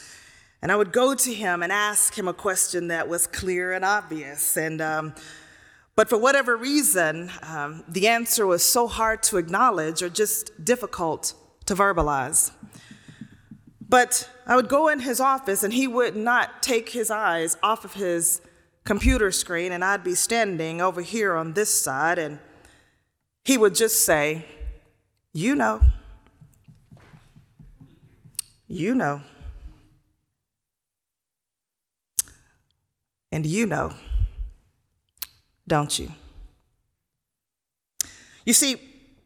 and 0.62 0.72
I 0.72 0.76
would 0.76 0.92
go 0.92 1.14
to 1.14 1.34
him 1.34 1.62
and 1.62 1.70
ask 1.70 2.16
him 2.16 2.28
a 2.28 2.32
question 2.32 2.88
that 2.88 3.08
was 3.08 3.26
clear 3.26 3.72
and 3.72 3.84
obvious. 3.84 4.56
And, 4.56 4.80
um, 4.80 5.14
but 5.96 6.08
for 6.08 6.16
whatever 6.16 6.56
reason, 6.56 7.30
um, 7.42 7.84
the 7.88 8.08
answer 8.08 8.46
was 8.46 8.62
so 8.62 8.86
hard 8.86 9.22
to 9.24 9.36
acknowledge 9.36 10.02
or 10.02 10.08
just 10.08 10.64
difficult 10.64 11.34
to 11.66 11.74
verbalize. 11.74 12.52
But 13.86 14.30
I 14.46 14.56
would 14.56 14.68
go 14.68 14.88
in 14.88 15.00
his 15.00 15.20
office 15.20 15.62
and 15.62 15.74
he 15.74 15.86
would 15.86 16.16
not 16.16 16.62
take 16.62 16.90
his 16.90 17.10
eyes 17.10 17.58
off 17.62 17.84
of 17.84 17.94
his 17.94 18.40
computer 18.88 19.30
screen, 19.30 19.70
and 19.70 19.84
I'd 19.84 20.02
be 20.02 20.14
standing 20.14 20.80
over 20.80 21.02
here 21.02 21.36
on 21.36 21.52
this 21.52 21.68
side, 21.68 22.18
and 22.18 22.38
he 23.44 23.58
would 23.58 23.74
just 23.74 24.06
say, 24.06 24.46
You 25.34 25.54
know. 25.54 25.82
You 28.66 28.94
know. 28.94 29.20
And 33.30 33.44
you 33.44 33.66
know, 33.66 33.92
don't 35.66 35.98
you? 35.98 36.10
You 38.46 38.54
see, 38.54 38.80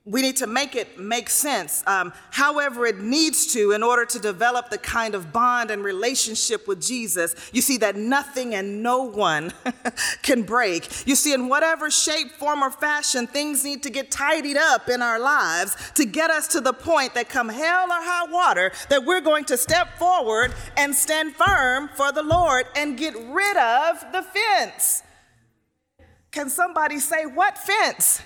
we 0.05 0.21
need 0.21 0.37
to 0.39 0.49
make 0.49 0.75
it 0.75 0.99
make 0.99 1.31
sense, 1.31 1.85
um, 1.87 2.13
however, 2.33 2.87
it 2.87 2.99
needs 2.99 3.53
to, 3.53 3.71
in 3.71 3.85
order 3.85 4.05
to 4.05 4.19
develop 4.19 4.69
the 4.69 4.79
kind 4.79 5.15
of 5.15 5.33
bond 5.33 5.71
and 5.71 5.85
relationship 5.85 6.67
with 6.67 6.83
Jesus. 6.83 7.37
You 7.53 7.63
see, 7.63 7.77
that 7.79 7.95
nothing 7.95 8.53
and 8.53 8.83
no 8.83 9.05
one 9.05 9.53
can 10.23 10.43
break. 10.43 11.07
You 11.07 11.15
see, 11.15 11.33
in 11.33 11.49
whatever 11.49 11.89
shape, 11.89 12.33
form, 12.33 12.65
or 12.65 12.71
fashion, 12.71 13.29
things 13.29 13.65
need 13.65 13.85
to 13.85 13.91
get 13.91 14.11
tidied 14.11 14.57
up 14.57 14.89
in 14.89 15.03
our 15.03 15.21
lives 15.21 15.77
to 15.95 16.05
get 16.05 16.31
us 16.31 16.49
to 16.49 16.61
the 16.61 16.73
point 16.73 17.15
that, 17.15 17.29
come 17.29 17.49
hell 17.49 17.85
or 17.85 18.03
high 18.03 18.27
water, 18.29 18.73
that 18.89 19.05
we're 19.05 19.21
going 19.21 19.45
to 19.45 19.57
step 19.57 19.99
forward 19.99 20.53
and 20.77 20.97
stand 20.97 21.37
firm 21.37 21.89
for 21.95 22.11
the 22.11 22.25
Lord 22.25 22.67
and 22.75 22.99
get 22.99 23.15
rid 23.15 23.57
of 23.57 24.05
the 24.13 24.23
fence. 24.23 25.05
Can 26.33 26.51
somebody 26.51 26.99
say, 26.99 27.25
What 27.25 27.57
fence? 27.57 28.21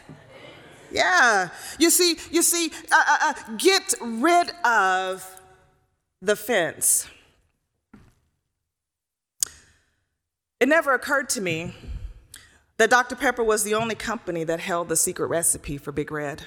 Yeah. 0.91 1.51
You 1.79 1.91
see, 1.91 2.17
you 2.31 2.43
see, 2.43 2.71
uh, 2.93 3.05
uh, 3.09 3.19
uh, 3.23 3.35
get 3.57 3.95
rid 4.01 4.51
of 4.65 5.41
the 6.23 6.37
fence. 6.37 7.09
It 10.59 10.69
never 10.69 10.95
occurred 10.95 11.29
to 11.31 11.41
me 11.41 11.73
that 12.79 12.91
Dr. 12.91 13.15
Pepper 13.15 13.45
was 13.45 13.65
the 13.65 13.75
only 13.75 13.95
company 13.95 14.45
that 14.45 14.61
held 14.61 14.89
the 14.89 14.97
secret 14.97 15.27
recipe 15.27 15.79
for 15.79 15.93
Big 15.93 16.11
Red. 16.11 16.43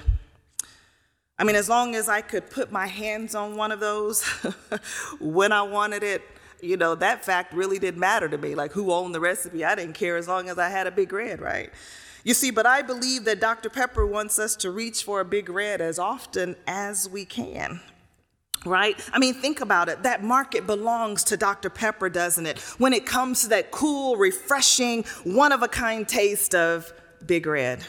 I 1.38 1.44
mean, 1.44 1.56
as 1.56 1.68
long 1.68 1.94
as 1.94 2.08
I 2.08 2.20
could 2.20 2.50
put 2.50 2.70
my 2.70 2.86
hands 2.86 3.34
on 3.34 3.56
one 3.56 3.72
of 3.72 3.80
those 3.80 4.22
when 5.20 5.52
I 5.52 5.62
wanted 5.62 6.02
it, 6.02 6.22
you 6.60 6.76
know, 6.76 6.94
that 6.96 7.24
fact 7.24 7.54
really 7.54 7.78
didn't 7.78 8.00
matter 8.00 8.28
to 8.28 8.36
me. 8.36 8.54
Like, 8.54 8.72
who 8.72 8.92
owned 8.92 9.14
the 9.14 9.20
recipe? 9.20 9.64
I 9.64 9.74
didn't 9.74 9.94
care 9.94 10.16
as 10.16 10.28
long 10.28 10.50
as 10.50 10.58
I 10.58 10.68
had 10.68 10.86
a 10.86 10.90
Big 10.90 11.12
Red, 11.12 11.40
right? 11.40 11.70
You 12.22 12.34
see, 12.34 12.50
but 12.50 12.66
I 12.66 12.82
believe 12.82 13.24
that 13.24 13.40
Dr. 13.40 13.70
Pepper 13.70 14.06
wants 14.06 14.38
us 14.38 14.54
to 14.56 14.70
reach 14.70 15.04
for 15.04 15.20
a 15.20 15.24
big 15.24 15.48
red 15.48 15.80
as 15.80 15.98
often 15.98 16.56
as 16.66 17.08
we 17.08 17.24
can. 17.24 17.80
Right? 18.66 19.00
I 19.12 19.18
mean, 19.18 19.32
think 19.32 19.62
about 19.62 19.88
it. 19.88 20.02
That 20.02 20.22
market 20.22 20.66
belongs 20.66 21.24
to 21.24 21.38
Dr. 21.38 21.70
Pepper, 21.70 22.10
doesn't 22.10 22.44
it? 22.44 22.58
When 22.76 22.92
it 22.92 23.06
comes 23.06 23.42
to 23.42 23.48
that 23.48 23.70
cool, 23.70 24.16
refreshing, 24.16 25.04
one 25.24 25.52
of 25.52 25.62
a 25.62 25.68
kind 25.68 26.06
taste 26.06 26.54
of 26.54 26.92
Big 27.24 27.46
Red. 27.46 27.86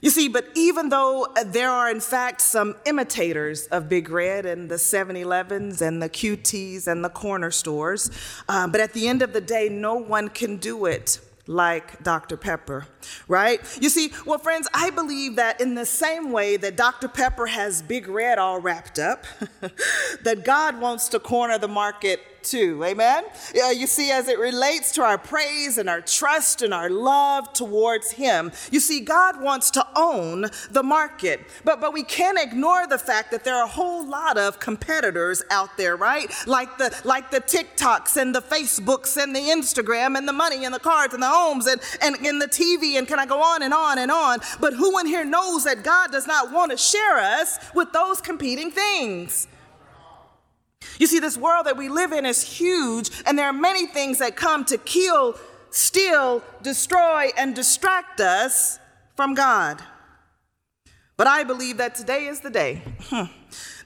You 0.00 0.10
see, 0.10 0.28
but 0.28 0.46
even 0.54 0.90
though 0.90 1.26
there 1.44 1.70
are, 1.70 1.90
in 1.90 1.98
fact, 1.98 2.40
some 2.40 2.76
imitators 2.86 3.66
of 3.66 3.88
Big 3.88 4.10
Red 4.10 4.46
in 4.46 4.68
the 4.68 4.78
7 4.78 5.16
Elevens 5.16 5.82
and 5.82 6.00
the 6.00 6.08
QTs 6.08 6.86
and 6.86 7.04
the 7.04 7.08
corner 7.08 7.50
stores, 7.50 8.12
uh, 8.48 8.68
but 8.68 8.80
at 8.80 8.92
the 8.92 9.08
end 9.08 9.22
of 9.22 9.32
the 9.32 9.40
day, 9.40 9.68
no 9.68 9.94
one 9.94 10.28
can 10.28 10.58
do 10.58 10.86
it 10.86 11.18
like 11.48 12.02
Dr. 12.04 12.36
Pepper, 12.36 12.86
right? 13.26 13.60
You 13.80 13.88
see, 13.88 14.12
well, 14.26 14.38
friends, 14.38 14.68
I 14.74 14.90
believe 14.90 15.36
that 15.36 15.62
in 15.62 15.74
the 15.74 15.86
same 15.86 16.30
way 16.30 16.58
that 16.58 16.76
Dr. 16.76 17.08
Pepper 17.08 17.46
has 17.46 17.80
Big 17.80 18.06
Red 18.06 18.38
all 18.38 18.60
wrapped 18.60 18.98
up, 18.98 19.24
that 20.22 20.44
God 20.44 20.78
wants 20.78 21.08
to 21.08 21.18
corner 21.18 21.56
the 21.56 21.66
market 21.66 22.20
Amen? 22.54 23.24
You 23.54 23.86
see, 23.86 24.10
as 24.10 24.28
it 24.28 24.38
relates 24.38 24.92
to 24.92 25.02
our 25.02 25.18
praise 25.18 25.78
and 25.78 25.88
our 25.88 26.00
trust 26.00 26.62
and 26.62 26.72
our 26.72 26.90
love 26.90 27.52
towards 27.52 28.12
Him, 28.12 28.52
you 28.70 28.80
see, 28.80 29.00
God 29.00 29.40
wants 29.42 29.70
to 29.72 29.86
own 29.96 30.46
the 30.70 30.82
market. 30.82 31.40
But, 31.64 31.80
but 31.80 31.92
we 31.92 32.02
can't 32.02 32.38
ignore 32.38 32.86
the 32.86 32.98
fact 32.98 33.30
that 33.30 33.44
there 33.44 33.54
are 33.54 33.64
a 33.64 33.68
whole 33.68 34.06
lot 34.06 34.38
of 34.38 34.60
competitors 34.60 35.42
out 35.50 35.76
there, 35.76 35.96
right? 35.96 36.32
Like 36.46 36.78
the, 36.78 36.98
like 37.04 37.30
the 37.30 37.40
TikToks 37.40 38.16
and 38.16 38.34
the 38.34 38.42
Facebooks 38.42 39.22
and 39.22 39.34
the 39.34 39.40
Instagram 39.40 40.16
and 40.16 40.26
the 40.26 40.32
money 40.32 40.64
and 40.64 40.74
the 40.74 40.80
cards 40.80 41.14
and 41.14 41.22
the 41.22 41.28
homes 41.28 41.66
and, 41.66 41.80
and, 42.00 42.16
and 42.24 42.40
the 42.40 42.48
TV 42.48 42.98
and 42.98 43.06
can 43.06 43.18
I 43.18 43.26
go 43.26 43.42
on 43.42 43.62
and 43.62 43.74
on 43.74 43.98
and 43.98 44.10
on? 44.10 44.40
But 44.60 44.74
who 44.74 44.98
in 44.98 45.06
here 45.06 45.24
knows 45.24 45.64
that 45.64 45.82
God 45.82 46.10
does 46.12 46.26
not 46.26 46.52
want 46.52 46.70
to 46.70 46.76
share 46.76 47.18
us 47.18 47.58
with 47.74 47.92
those 47.92 48.20
competing 48.20 48.70
things? 48.70 49.48
You 50.98 51.06
see, 51.06 51.20
this 51.20 51.36
world 51.36 51.66
that 51.66 51.76
we 51.76 51.88
live 51.88 52.12
in 52.12 52.26
is 52.26 52.42
huge, 52.42 53.10
and 53.26 53.38
there 53.38 53.46
are 53.46 53.52
many 53.52 53.86
things 53.86 54.18
that 54.18 54.36
come 54.36 54.64
to 54.66 54.78
kill, 54.78 55.36
steal, 55.70 56.42
destroy, 56.62 57.30
and 57.36 57.54
distract 57.54 58.20
us 58.20 58.78
from 59.14 59.34
God. 59.34 59.82
But 61.18 61.26
I 61.26 61.42
believe 61.42 61.78
that 61.78 61.96
today 61.96 62.26
is 62.26 62.38
the 62.38 62.48
day 62.48 62.80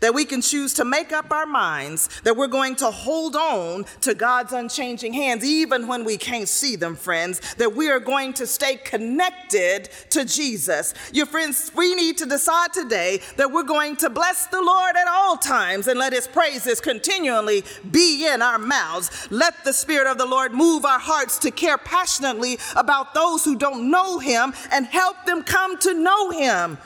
that 0.01 0.13
we 0.13 0.27
can 0.27 0.43
choose 0.43 0.75
to 0.75 0.85
make 0.85 1.13
up 1.13 1.33
our 1.33 1.47
minds 1.47 2.11
that 2.25 2.37
we're 2.37 2.47
going 2.47 2.77
to 2.77 2.91
hold 2.91 3.35
on 3.35 3.87
to 4.03 4.13
God's 4.13 4.53
unchanging 4.53 5.15
hands, 5.15 5.43
even 5.43 5.87
when 5.87 6.05
we 6.05 6.19
can't 6.19 6.47
see 6.47 6.77
them, 6.77 6.95
friends, 6.95 7.55
that 7.55 7.75
we 7.75 7.89
are 7.89 8.01
going 8.01 8.35
to 8.35 8.47
stay 8.47 8.77
connected 8.77 9.89
to 10.11 10.27
Jesus. 10.27 10.93
Your 11.15 11.25
friends, 11.25 11.73
we 11.75 11.95
need 11.95 12.19
to 12.19 12.27
decide 12.27 12.75
today 12.75 13.23
that 13.39 13.51
we're 13.51 13.63
going 13.63 13.97
to 13.97 14.11
bless 14.11 14.49
the 14.49 14.61
Lord 14.61 14.95
at 14.95 15.09
all 15.09 15.39
times 15.39 15.87
and 15.87 15.99
let 15.99 16.13
his 16.13 16.29
praises 16.29 16.83
continually 16.83 17.65
be 17.91 18.27
in 18.27 18.43
our 18.43 18.59
mouths. 18.59 19.29
Let 19.31 19.65
the 19.65 19.73
Spirit 19.73 20.07
of 20.07 20.19
the 20.19 20.27
Lord 20.27 20.53
move 20.53 20.85
our 20.85 21.01
hearts 21.01 21.39
to 21.39 21.51
care 21.51 21.79
passionately 21.79 22.59
about 22.77 23.15
those 23.15 23.43
who 23.43 23.57
don't 23.57 23.91
know 23.91 24.19
him 24.19 24.53
and 24.71 24.85
help 24.85 25.25
them 25.25 25.43
come 25.43 25.79
to 25.79 25.95
know 25.95 26.29
him 26.29 26.77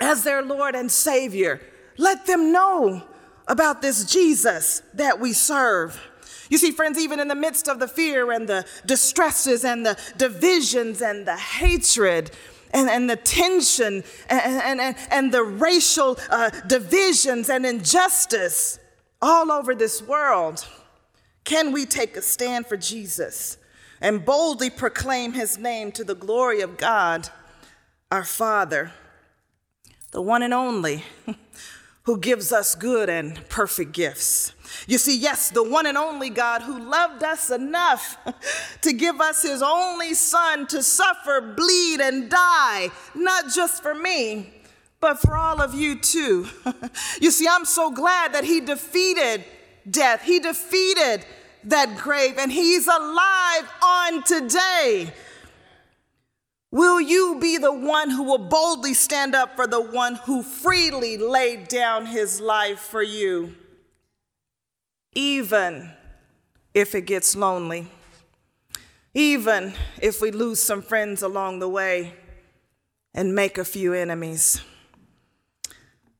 as 0.00 0.24
their 0.24 0.42
Lord 0.42 0.74
and 0.74 0.90
Savior. 0.90 1.60
Let 1.96 2.26
them 2.26 2.52
know 2.52 3.02
about 3.46 3.82
this 3.82 4.04
Jesus 4.04 4.82
that 4.94 5.18
we 5.18 5.32
serve. 5.32 6.00
You 6.50 6.58
see, 6.58 6.70
friends, 6.70 6.98
even 6.98 7.20
in 7.20 7.28
the 7.28 7.34
midst 7.34 7.68
of 7.68 7.78
the 7.78 7.88
fear 7.88 8.32
and 8.32 8.48
the 8.48 8.64
distresses 8.86 9.64
and 9.64 9.84
the 9.84 9.98
divisions 10.16 11.02
and 11.02 11.26
the 11.26 11.36
hatred 11.36 12.30
and, 12.72 12.88
and 12.88 13.08
the 13.08 13.16
tension 13.16 14.04
and, 14.28 14.80
and, 14.80 14.96
and 15.10 15.32
the 15.32 15.42
racial 15.42 16.18
uh, 16.30 16.50
divisions 16.66 17.48
and 17.50 17.66
injustice 17.66 18.78
all 19.20 19.50
over 19.50 19.74
this 19.74 20.00
world, 20.00 20.66
can 21.44 21.72
we 21.72 21.84
take 21.84 22.16
a 22.16 22.22
stand 22.22 22.66
for 22.66 22.76
Jesus 22.76 23.58
and 24.00 24.24
boldly 24.24 24.70
proclaim 24.70 25.32
his 25.32 25.58
name 25.58 25.90
to 25.92 26.04
the 26.04 26.14
glory 26.14 26.60
of 26.60 26.76
God, 26.76 27.28
our 28.10 28.24
Father? 28.24 28.92
The 30.10 30.22
one 30.22 30.42
and 30.42 30.54
only, 30.54 31.04
who 32.02 32.18
gives 32.18 32.52
us 32.52 32.74
good 32.74 33.10
and 33.10 33.46
perfect 33.50 33.92
gifts. 33.92 34.54
You 34.86 34.96
see, 34.96 35.16
yes, 35.16 35.50
the 35.50 35.62
one 35.62 35.86
and 35.86 35.98
only 35.98 36.30
God 36.30 36.62
who 36.62 36.78
loved 36.78 37.22
us 37.22 37.50
enough 37.50 38.16
to 38.80 38.92
give 38.94 39.20
us 39.20 39.42
his 39.42 39.62
only 39.62 40.14
son 40.14 40.66
to 40.68 40.82
suffer, 40.82 41.40
bleed, 41.54 42.00
and 42.00 42.30
die, 42.30 42.90
not 43.14 43.52
just 43.54 43.82
for 43.82 43.94
me, 43.94 44.54
but 45.00 45.18
for 45.18 45.36
all 45.36 45.60
of 45.60 45.74
you 45.74 45.98
too. 45.98 46.46
you 47.20 47.30
see, 47.30 47.46
I'm 47.46 47.66
so 47.66 47.90
glad 47.90 48.32
that 48.32 48.44
he 48.44 48.60
defeated 48.60 49.44
death, 49.90 50.22
he 50.22 50.38
defeated 50.38 51.26
that 51.64 51.98
grave, 51.98 52.38
and 52.38 52.50
he's 52.50 52.86
alive 52.86 53.70
on 53.82 54.22
today. 54.22 55.12
Will 56.70 57.00
you 57.00 57.38
be 57.40 57.56
the 57.56 57.72
one 57.72 58.10
who 58.10 58.22
will 58.22 58.38
boldly 58.38 58.92
stand 58.92 59.34
up 59.34 59.56
for 59.56 59.66
the 59.66 59.80
one 59.80 60.16
who 60.16 60.42
freely 60.42 61.16
laid 61.16 61.68
down 61.68 62.06
his 62.06 62.40
life 62.40 62.80
for 62.80 63.02
you? 63.02 63.54
Even 65.14 65.90
if 66.74 66.94
it 66.94 67.02
gets 67.02 67.34
lonely, 67.34 67.88
even 69.14 69.72
if 70.00 70.20
we 70.20 70.30
lose 70.30 70.62
some 70.62 70.82
friends 70.82 71.22
along 71.22 71.58
the 71.58 71.68
way 71.68 72.14
and 73.14 73.34
make 73.34 73.56
a 73.56 73.64
few 73.64 73.94
enemies. 73.94 74.60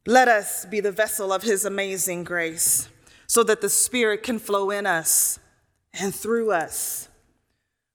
Let 0.06 0.26
us 0.26 0.64
be 0.64 0.80
the 0.80 0.90
vessel 0.90 1.32
of 1.32 1.42
his 1.42 1.66
amazing 1.66 2.24
grace 2.24 2.88
so 3.26 3.42
that 3.42 3.60
the 3.60 3.68
Spirit 3.68 4.22
can 4.22 4.38
flow 4.38 4.70
in 4.70 4.86
us 4.86 5.38
and 5.92 6.14
through 6.14 6.50
us 6.50 7.07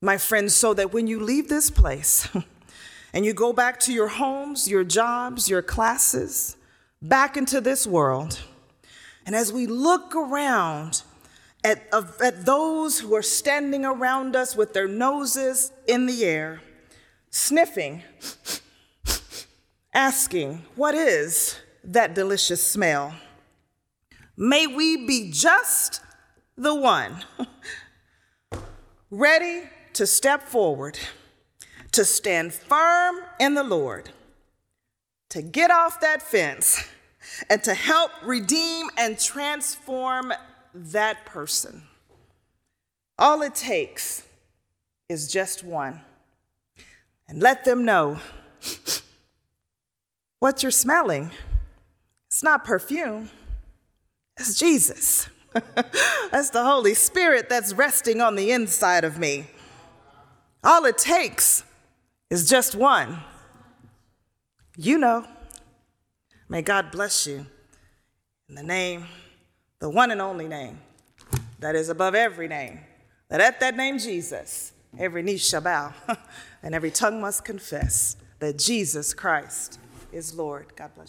my 0.03 0.17
friends, 0.17 0.53
so 0.53 0.73
that 0.73 0.91
when 0.91 1.07
you 1.07 1.19
leave 1.19 1.47
this 1.47 1.69
place 1.69 2.27
and 3.13 3.25
you 3.25 3.33
go 3.33 3.53
back 3.53 3.79
to 3.79 3.93
your 3.93 4.09
homes, 4.09 4.67
your 4.67 4.83
jobs, 4.83 5.49
your 5.49 5.61
classes, 5.61 6.57
back 7.01 7.37
into 7.37 7.61
this 7.61 7.87
world. 7.87 8.41
And 9.25 9.35
as 9.35 9.53
we 9.53 9.65
look 9.65 10.13
around 10.13 11.03
at, 11.63 11.87
at 12.21 12.45
those 12.45 12.99
who 12.99 13.15
are 13.15 13.21
standing 13.21 13.85
around 13.85 14.35
us 14.35 14.55
with 14.55 14.73
their 14.73 14.87
noses 14.87 15.71
in 15.87 16.05
the 16.05 16.25
air, 16.25 16.61
sniffing, 17.29 18.03
asking, 19.93 20.63
What 20.75 20.95
is 20.95 21.59
that 21.85 22.13
delicious 22.13 22.65
smell? 22.65 23.15
May 24.35 24.67
we 24.67 25.05
be 25.05 25.31
just 25.31 26.01
the 26.57 26.75
one 26.75 27.23
ready 29.09 29.63
to 29.93 30.07
step 30.07 30.43
forward, 30.43 30.99
to 31.91 32.03
stand 32.03 32.53
firm 32.53 33.17
in 33.39 33.53
the 33.53 33.63
Lord, 33.63 34.09
to 35.29 35.41
get 35.41 35.71
off 35.71 35.99
that 36.01 36.21
fence, 36.21 36.87
and 37.49 37.63
to 37.63 37.73
help 37.73 38.11
redeem 38.23 38.87
and 38.97 39.19
transform 39.19 40.33
that 40.73 41.25
person. 41.25 41.83
All 43.17 43.41
it 43.41 43.55
takes 43.55 44.23
is 45.09 45.31
just 45.31 45.63
one. 45.63 46.01
And 47.27 47.41
let 47.41 47.63
them 47.63 47.85
know 47.85 48.19
what 50.39 50.61
you're 50.61 50.71
smelling. 50.71 51.31
It's 52.27 52.43
not 52.43 52.65
perfume, 52.65 53.29
it's 54.37 54.59
Jesus. 54.59 55.29
that's 56.31 56.49
the 56.49 56.63
Holy 56.63 56.95
Spirit 56.95 57.47
that's 57.47 57.73
resting 57.73 58.21
on 58.21 58.35
the 58.35 58.51
inside 58.51 59.03
of 59.03 59.19
me. 59.19 59.45
All 60.63 60.85
it 60.85 60.97
takes 60.97 61.63
is 62.29 62.49
just 62.49 62.75
one. 62.75 63.19
You 64.77 64.97
know. 64.97 65.25
May 66.49 66.61
God 66.61 66.91
bless 66.91 67.25
you 67.25 67.45
in 68.47 68.55
the 68.55 68.63
name, 68.63 69.05
the 69.79 69.89
one 69.89 70.11
and 70.11 70.21
only 70.21 70.47
name 70.47 70.79
that 71.59 71.75
is 71.75 71.89
above 71.89 72.13
every 72.15 72.47
name. 72.47 72.79
That 73.29 73.41
at 73.41 73.59
that 73.61 73.75
name, 73.75 73.97
Jesus, 73.97 74.73
every 74.99 75.23
knee 75.23 75.37
shall 75.37 75.61
bow 75.61 75.93
and 76.63 76.75
every 76.75 76.91
tongue 76.91 77.19
must 77.19 77.43
confess 77.43 78.17
that 78.39 78.59
Jesus 78.59 79.13
Christ 79.13 79.79
is 80.11 80.35
Lord. 80.35 80.67
God 80.75 80.91
bless 80.93 80.97
you. 80.97 81.01